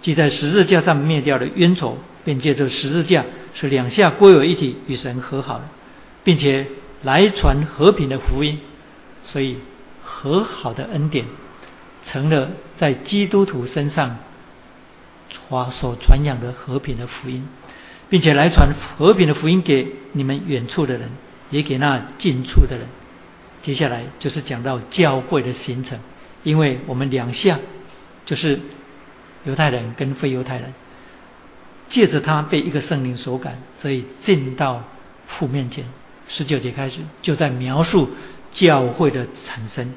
[0.00, 3.24] 即在十字架上灭掉了冤仇，便借着十字架
[3.54, 5.70] 使两下归为一体，与神和好了，
[6.24, 6.66] 并且
[7.02, 8.58] 来传和平的福音。
[9.24, 9.58] 所以
[10.02, 11.26] 和好的恩典
[12.04, 14.18] 成了在基督徒身上
[15.28, 17.48] 传所传扬的和平的福音，
[18.08, 21.10] 并且来传和平的福音给你们远处的人，
[21.50, 22.86] 也给那近处的人。
[23.62, 25.98] 接下来就是讲到教会的形成，
[26.42, 27.60] 因为我们两项
[28.24, 28.60] 就是。
[29.46, 30.74] 犹太人跟非犹太人，
[31.88, 34.84] 借着他被一个圣灵所感，所以进到
[35.28, 35.86] 父面前。
[36.28, 38.10] 十九节开始就在描述
[38.52, 39.94] 教会的产生，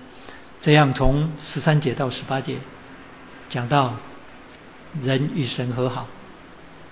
[0.63, 2.57] 这样从十三节到十八节
[3.49, 3.95] 讲到
[5.01, 6.07] 人与神和好，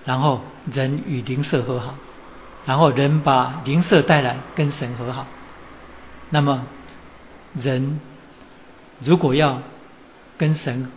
[0.04, 1.94] 然后人与灵舍和好，
[2.66, 5.26] 然后人把灵舍带来跟神和好。
[6.28, 6.66] 那么
[7.54, 7.98] 人
[9.00, 9.62] 如果要
[10.36, 10.90] 跟神，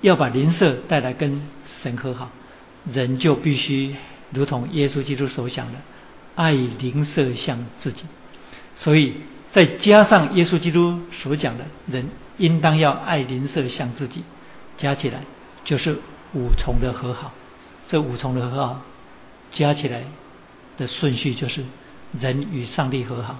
[0.00, 1.42] 要把灵舍带来跟
[1.82, 2.30] 神和好，
[2.92, 3.94] 人就必须
[4.30, 5.78] 如同耶稣基督所想的，
[6.34, 8.02] 爱灵舍像自己。
[8.74, 9.14] 所以
[9.52, 14.22] 再加上耶稣基督所讲的，人应当要爱邻舍像自己，
[14.76, 15.20] 加起来
[15.64, 15.98] 就是
[16.34, 17.32] 五重的和好。
[17.88, 18.82] 这五重的和好
[19.50, 20.04] 加起来
[20.76, 21.64] 的顺序就是
[22.20, 23.38] 人与上帝和好，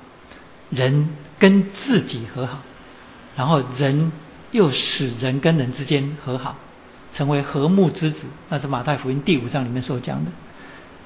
[0.71, 2.59] 人跟自己和好，
[3.37, 4.13] 然后人。
[4.51, 6.57] 又使人跟人之间和好，
[7.13, 10.31] 成为和睦之子，那是马太福音第五章里面所讲的。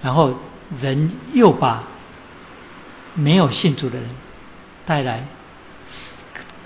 [0.01, 0.39] 然后
[0.81, 1.83] 人又把
[3.17, 4.09] 没有信主的人
[4.87, 5.27] 带来，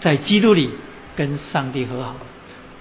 [0.01, 0.71] 在基督里
[1.17, 2.17] 跟上帝和好，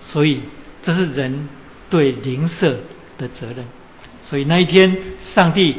[0.01, 0.41] 所以
[0.81, 1.49] 这是人
[1.89, 2.79] 对灵舍
[3.17, 3.65] 的责任。
[4.23, 5.77] 所以那一天，上帝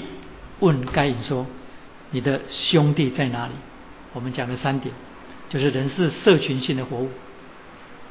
[0.60, 1.46] 问该隐说
[2.12, 3.52] ：“你的兄弟在哪里？”
[4.14, 4.94] 我们讲了三点，
[5.48, 7.10] 就是人是社群性的活物。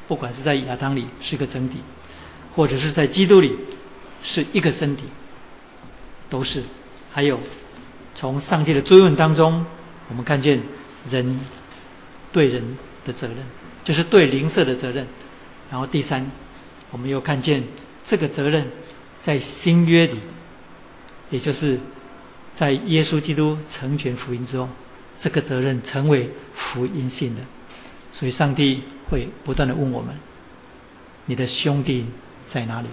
[0.08, 1.78] 不管是在亚当里是个整体，
[2.54, 3.56] 或者是在基督里
[4.22, 5.04] 是一个身体，
[6.30, 6.62] 都是。
[7.12, 7.40] 还有
[8.14, 9.64] 从上帝的追问当中，
[10.08, 10.60] 我们看见
[11.10, 11.40] 人
[12.32, 13.36] 对人的责任，
[13.84, 15.06] 就是对灵舍的责任。
[15.70, 16.30] 然后第三，
[16.90, 17.62] 我们又看见
[18.06, 18.68] 这个责任
[19.22, 20.20] 在新约里，
[21.30, 21.80] 也就是
[22.56, 24.68] 在耶稣基督成全福音之后，
[25.20, 27.42] 这个责任成为福音性的。
[28.12, 28.82] 所以上帝。
[29.08, 30.16] 会不断的问我们：
[31.26, 32.06] 你的兄弟
[32.50, 32.88] 在哪里？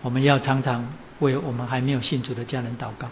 [0.00, 3.10] 我们要常常为我们还没有信主的家人祷告。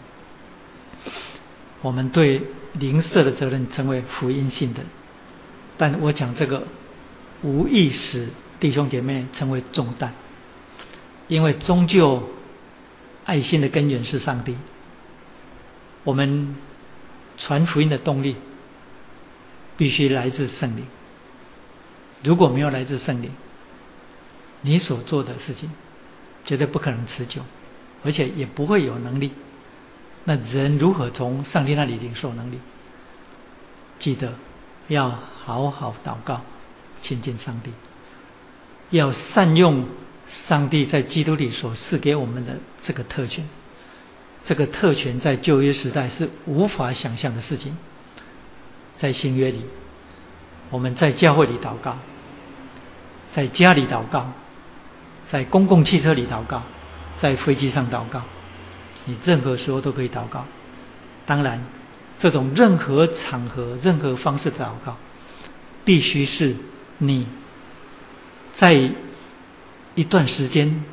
[1.85, 2.41] 我们对
[2.73, 4.81] 灵舍的责任成为福音性的，
[5.77, 6.65] 但我讲这个
[7.43, 8.29] 无意使
[8.59, 10.15] 弟兄姐妹成为重担，
[11.27, 12.27] 因为终究
[13.23, 14.55] 爱心的根源是上帝。
[16.03, 16.55] 我们
[17.37, 18.35] 传福音的动力。
[19.77, 20.85] 必须来自圣灵。
[22.23, 23.29] 如果没有来自圣灵，
[24.61, 25.69] 你所做的事情
[26.45, 27.41] 绝对不可能持久，
[28.05, 29.33] 而且也不会有能力。
[30.25, 32.59] 那人如何从上帝那里领受能力？
[33.99, 34.33] 记得
[34.87, 36.41] 要好好祷告，
[37.01, 37.71] 亲近上帝，
[38.89, 39.87] 要善用
[40.47, 43.47] 上帝在基督里所赐给我们的这个特权。
[44.43, 47.77] 这个特权在旧约时代是无法想象的事情，
[48.97, 49.61] 在新约里，
[50.69, 51.97] 我们在教会里祷告，
[53.33, 54.31] 在家里祷告，
[55.29, 56.63] 在公共汽车里祷告，
[57.19, 58.21] 在飞机上祷告。
[59.05, 60.45] 你任何时候都可以祷告，
[61.25, 61.63] 当然，
[62.19, 64.97] 这种任何场合、任何方式的祷告，
[65.83, 66.55] 必须是
[66.97, 67.27] 你
[68.55, 68.91] 在
[69.93, 70.83] 一段时间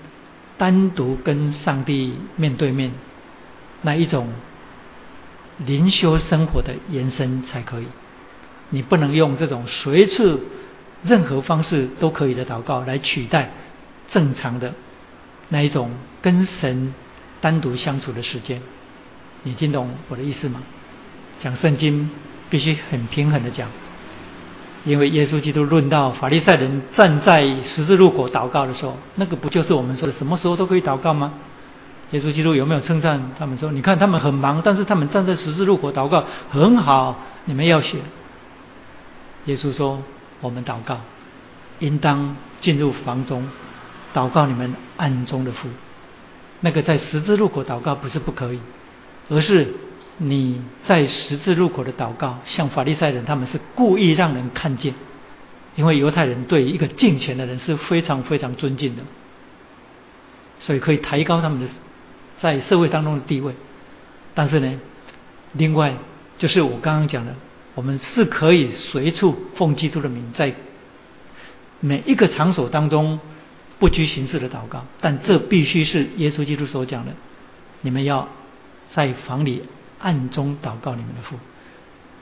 [0.59, 2.93] 单独跟上帝面对面
[3.81, 4.29] 那一种
[5.59, 7.87] 灵修生活的延伸才可以。
[8.71, 10.41] 你不能用这种随处
[11.03, 13.51] 任何方式都可以的祷告来取代
[14.09, 14.75] 正常的
[15.49, 15.91] 那一种
[16.21, 16.95] 跟神。
[17.43, 18.62] 单独相处的时间，
[19.43, 20.62] 你听懂我的意思吗？
[21.40, 22.09] 讲圣经
[22.49, 23.68] 必须很平衡的讲，
[24.84, 31.34] 因为耶稣基督论到法利赛人站在十字路口祷告的时候，那个不就是我们说的什么时候都可以祷告吗？
[32.12, 37.99] 耶稣基督有没有称赞他们说，你看他们很忙，但是他们站在十字路口祷告很好，你们要学。
[39.47, 40.01] 耶稣说，
[40.40, 41.01] 我们祷告
[41.80, 43.49] 应当进入房中
[44.14, 45.68] 祷告你们暗中的父。
[46.65, 48.61] 那个在十字路口祷告不是不可以，
[49.29, 49.75] 而是
[50.19, 54.95] 你在十字路口的祷告，像法利赛人他们是故意让人看见，
[55.75, 59.03] 因为犹太人对一个敬虔的人是非常非常尊敬的，
[60.61, 61.67] 所以可以抬高他们的
[62.39, 63.55] 在社会当中的地位。
[64.33, 64.81] 但是呢，
[65.55, 65.95] 另外
[66.39, 67.35] 就是我刚刚讲的，
[67.75, 70.55] 我们是可以随处奉基督的名，在
[71.81, 73.19] 每一个场所当中。
[73.83, 77.11] 不拘形式的祷告，但这必须是耶稣基督所讲的。
[77.80, 78.28] 你们要
[78.93, 79.64] 在房里
[79.99, 81.37] 暗中祷告你们的父。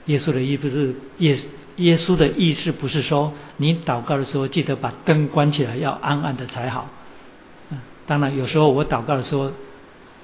[0.05, 1.37] 耶稣的意思是耶
[1.75, 6.89] 耶稣的意思不是说你祷告的时候记得把灯关起来，要暗暗的才好。
[7.69, 9.51] 嗯当然有时候我祷告的时候，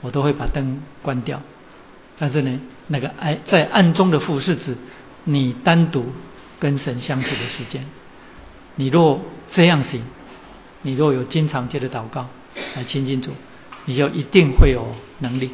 [0.01, 1.39] 我都会把灯关掉。
[2.17, 4.75] 但是呢，那个暗在暗中的父是指
[5.25, 6.11] 你单独
[6.59, 7.85] 跟神相处的时间。
[8.73, 9.21] 你若
[9.51, 10.01] 这样行。
[10.87, 12.29] 你若有经常接的祷告
[12.77, 13.31] 来亲近主，
[13.83, 15.51] 你就一定会有能力，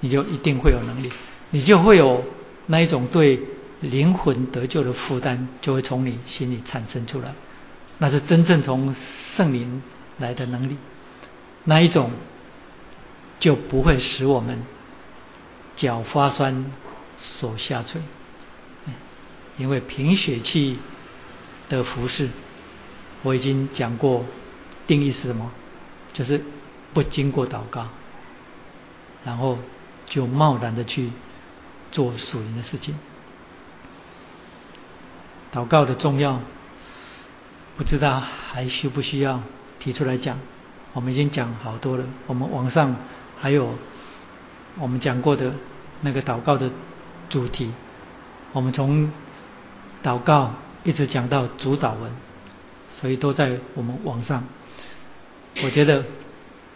[0.00, 1.12] 你就一定会有能力，
[1.50, 2.24] 你就会有
[2.66, 3.38] 那一种对
[3.80, 7.34] 灵魂得救的负担，就会从你心里产生出来。
[7.98, 8.92] 那是真正从
[9.36, 9.80] 圣灵
[10.18, 10.76] 来的能力，
[11.62, 12.10] 那一种
[13.38, 14.60] 就不会使我们
[15.76, 16.72] 脚发酸、
[17.20, 18.00] 手下垂，
[19.56, 20.78] 因为贫血气
[21.68, 22.30] 的服饰，
[23.22, 24.24] 我已经讲过。
[24.86, 25.50] 定义是什么？
[26.12, 26.42] 就是
[26.92, 27.88] 不经过祷告，
[29.24, 29.58] 然后
[30.06, 31.10] 就贸然的去
[31.90, 32.94] 做属灵的事情。
[35.52, 36.40] 祷告的重要，
[37.76, 39.40] 不知道还需不需要
[39.80, 40.38] 提出来讲？
[40.92, 42.04] 我们已经讲好多了。
[42.26, 42.94] 我们网上
[43.40, 43.74] 还有
[44.78, 45.52] 我们讲过的
[46.02, 46.70] 那个祷告的
[47.28, 47.72] 主题，
[48.52, 49.10] 我们从
[50.02, 50.52] 祷告
[50.84, 52.12] 一直讲到主导文，
[53.00, 54.44] 所以都在我们网上。
[55.62, 56.04] 我觉得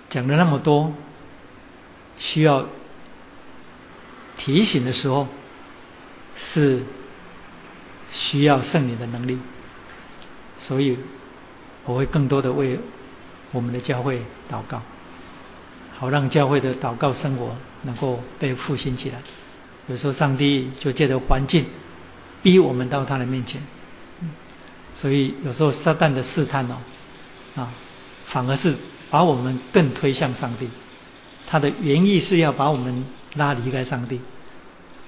[0.08, 0.92] 讲了那么多，
[2.16, 2.66] 需要
[4.36, 5.26] 提醒的时候，
[6.36, 6.84] 是
[8.12, 9.38] 需要圣灵的能力，
[10.60, 10.96] 所以
[11.84, 12.78] 我会更多的为
[13.50, 14.80] 我们的教会祷告，
[15.98, 19.18] 好让教会的祷告生活能够被复兴起来。
[19.88, 21.66] 有时候上帝就借着环境
[22.42, 23.60] 逼我们到他的面前，
[24.94, 26.76] 所以有时候撒旦的试探哦，
[27.56, 27.72] 啊。
[28.28, 28.76] 反而是
[29.10, 30.68] 把我们更推向上帝，
[31.46, 33.04] 他的原意是要把我们
[33.34, 34.20] 拉离开上帝，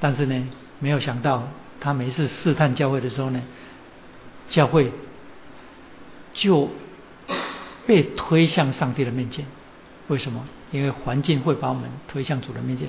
[0.01, 0.49] 但是呢，
[0.79, 1.49] 没有想到
[1.81, 3.43] 他每次试探教会的时候呢，
[4.49, 4.91] 教会
[6.33, 6.71] 就
[7.87, 9.45] 被推向上帝的面前。
[10.09, 10.47] 为什么？
[10.73, 12.89] 因为环境会把我们推向主的面前。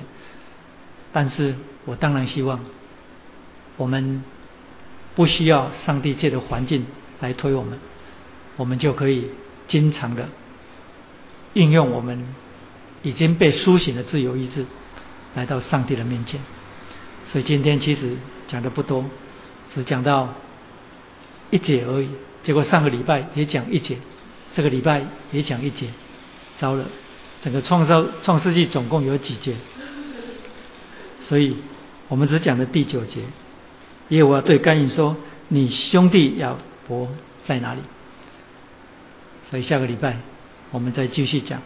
[1.12, 1.54] 但是
[1.84, 2.60] 我当然希望
[3.76, 4.24] 我们
[5.14, 6.86] 不需要上帝借的环境
[7.20, 7.78] 来推我们，
[8.56, 9.28] 我们就可以。
[9.72, 10.28] 经常的
[11.54, 12.26] 运用我们
[13.02, 14.66] 已经被苏醒的自由意志，
[15.34, 16.38] 来到上帝的面前。
[17.24, 18.18] 所以今天其实
[18.48, 19.06] 讲的不多，
[19.70, 20.34] 只讲到
[21.48, 22.10] 一节而已。
[22.42, 23.96] 结果上个礼拜也讲一节，
[24.54, 25.86] 这个礼拜也讲一节，
[26.58, 26.84] 糟了！
[27.42, 29.54] 整个创造创世纪总共有几节？
[31.22, 31.56] 所以
[32.08, 33.22] 我们只讲了第九节。
[34.10, 35.16] 因为我要对甘隐说
[35.48, 37.08] ：“你兄弟亚伯
[37.46, 37.80] 在哪里？”
[39.52, 40.16] 所以下个礼拜
[40.70, 41.60] 我们再继续讲。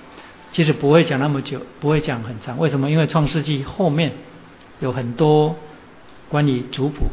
[0.51, 2.59] 其实不会讲那么久，不会讲很长。
[2.59, 2.91] 为什么？
[2.91, 4.12] 因为创世纪后面
[4.80, 5.55] 有很多
[6.28, 7.07] 关于族谱、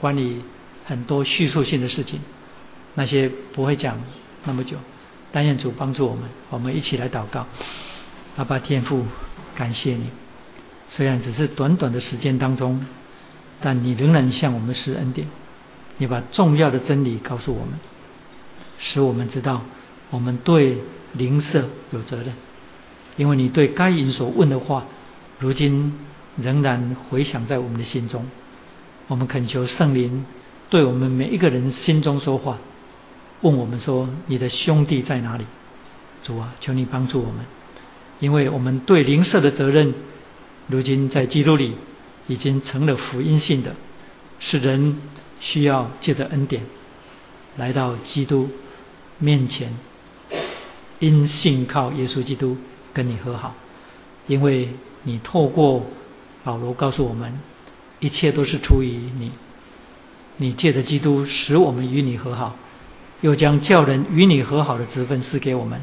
[0.00, 0.42] 关于
[0.84, 2.18] 很多叙述性的事情，
[2.94, 4.00] 那些不会讲
[4.44, 4.78] 那么久。
[5.30, 7.46] 但愿主帮助我们，我们一起来祷告。
[8.36, 9.04] 阿爸天父，
[9.54, 10.06] 感谢你，
[10.88, 12.84] 虽然只是短短的时间当中，
[13.60, 15.28] 但你仍然向我们施恩典。
[15.98, 17.78] 你把重要的真理告诉我们，
[18.80, 19.62] 使我们知道
[20.10, 20.78] 我们对
[21.12, 22.34] 灵舍有责任。
[23.16, 24.84] 因为你对该隐所问的话，
[25.38, 25.98] 如今
[26.36, 28.26] 仍然回响在我们的心中。
[29.08, 30.24] 我们恳求圣灵
[30.70, 32.58] 对我们每一个人心中说话，
[33.40, 35.44] 问我们说：“你的兄弟在哪里？”
[36.22, 37.44] 主啊，求你帮助我们，
[38.20, 39.94] 因为我们对灵舍的责任，
[40.68, 41.74] 如今在基督里
[42.28, 43.74] 已经成了福音性的，
[44.38, 44.98] 是人
[45.40, 46.62] 需要借着恩典
[47.56, 48.48] 来到基督
[49.18, 49.74] 面前，
[51.00, 52.56] 因信靠耶稣基督。
[52.92, 53.54] 跟你和好，
[54.26, 54.70] 因为
[55.04, 55.86] 你透过
[56.42, 57.38] 保罗告诉我们，
[58.00, 59.30] 一切都是出于你。
[60.38, 62.56] 你借着基督使我们与你和好，
[63.20, 65.80] 又将叫人与你和好的职分赐给我们。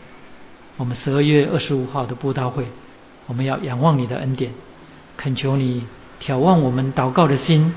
[0.76, 2.65] 我们十二月二十五号的布道会，
[3.28, 4.51] 我们要仰望你的恩典，
[5.15, 5.88] 恳求你
[6.22, 7.74] 眺望我们祷告的心，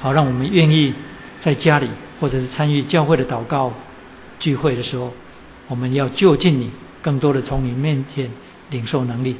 [0.00, 0.94] 好让我们愿意
[1.42, 3.74] 在家里或者是参与教会的祷告
[4.38, 5.12] 聚会的时候，
[5.70, 8.30] 我们要就近你，更多的从你面前。
[8.70, 9.34] 领受能力，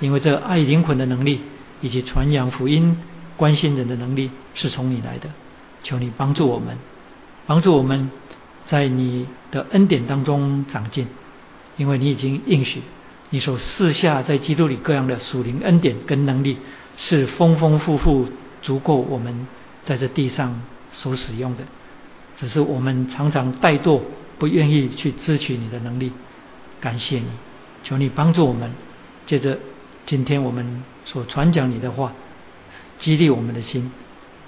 [0.00, 1.40] 因为这爱灵魂的能力，
[1.80, 2.98] 以及传扬福音、
[3.38, 5.30] 关心人的能力，是从你来的。
[5.82, 6.76] 求你帮助我们，
[7.46, 8.10] 帮助我们
[8.66, 11.06] 在你的恩典当中长进。
[11.78, 12.82] 因为你已经应许，
[13.30, 16.58] 你所赐下在基督里各样的属灵恩典跟能力，
[16.98, 18.28] 是丰丰富富，
[18.60, 19.46] 足够我们
[19.86, 20.60] 在这地上
[20.92, 21.62] 所使用的。
[22.36, 24.02] 只是我们常常怠惰，
[24.38, 26.12] 不愿意去支取你的能力。
[26.80, 27.26] 感谢你。
[27.82, 28.72] 求你帮助我们，
[29.26, 29.58] 借着
[30.06, 32.12] 今天我们所传讲你的话，
[32.98, 33.92] 激励我们的心，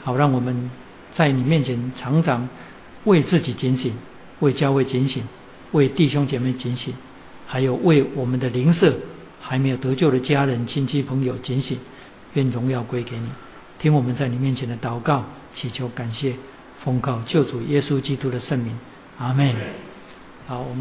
[0.03, 0.71] 好让我们
[1.13, 2.49] 在你面前常常
[3.05, 3.93] 为自己警醒，
[4.41, 5.23] 为教会警醒，
[5.73, 6.95] 为弟兄姐妹警醒，
[7.47, 8.97] 还有为我们的邻舍
[9.41, 11.79] 还没有得救的家人、亲戚、朋友警醒。
[12.35, 13.29] 愿荣耀归给你，
[13.79, 15.25] 听我们在你面前的祷告，
[15.55, 16.35] 祈求感谢，
[16.85, 18.77] 奉靠救主耶稣基督的圣名，
[19.19, 19.55] 阿门。
[20.47, 20.77] 好，我们。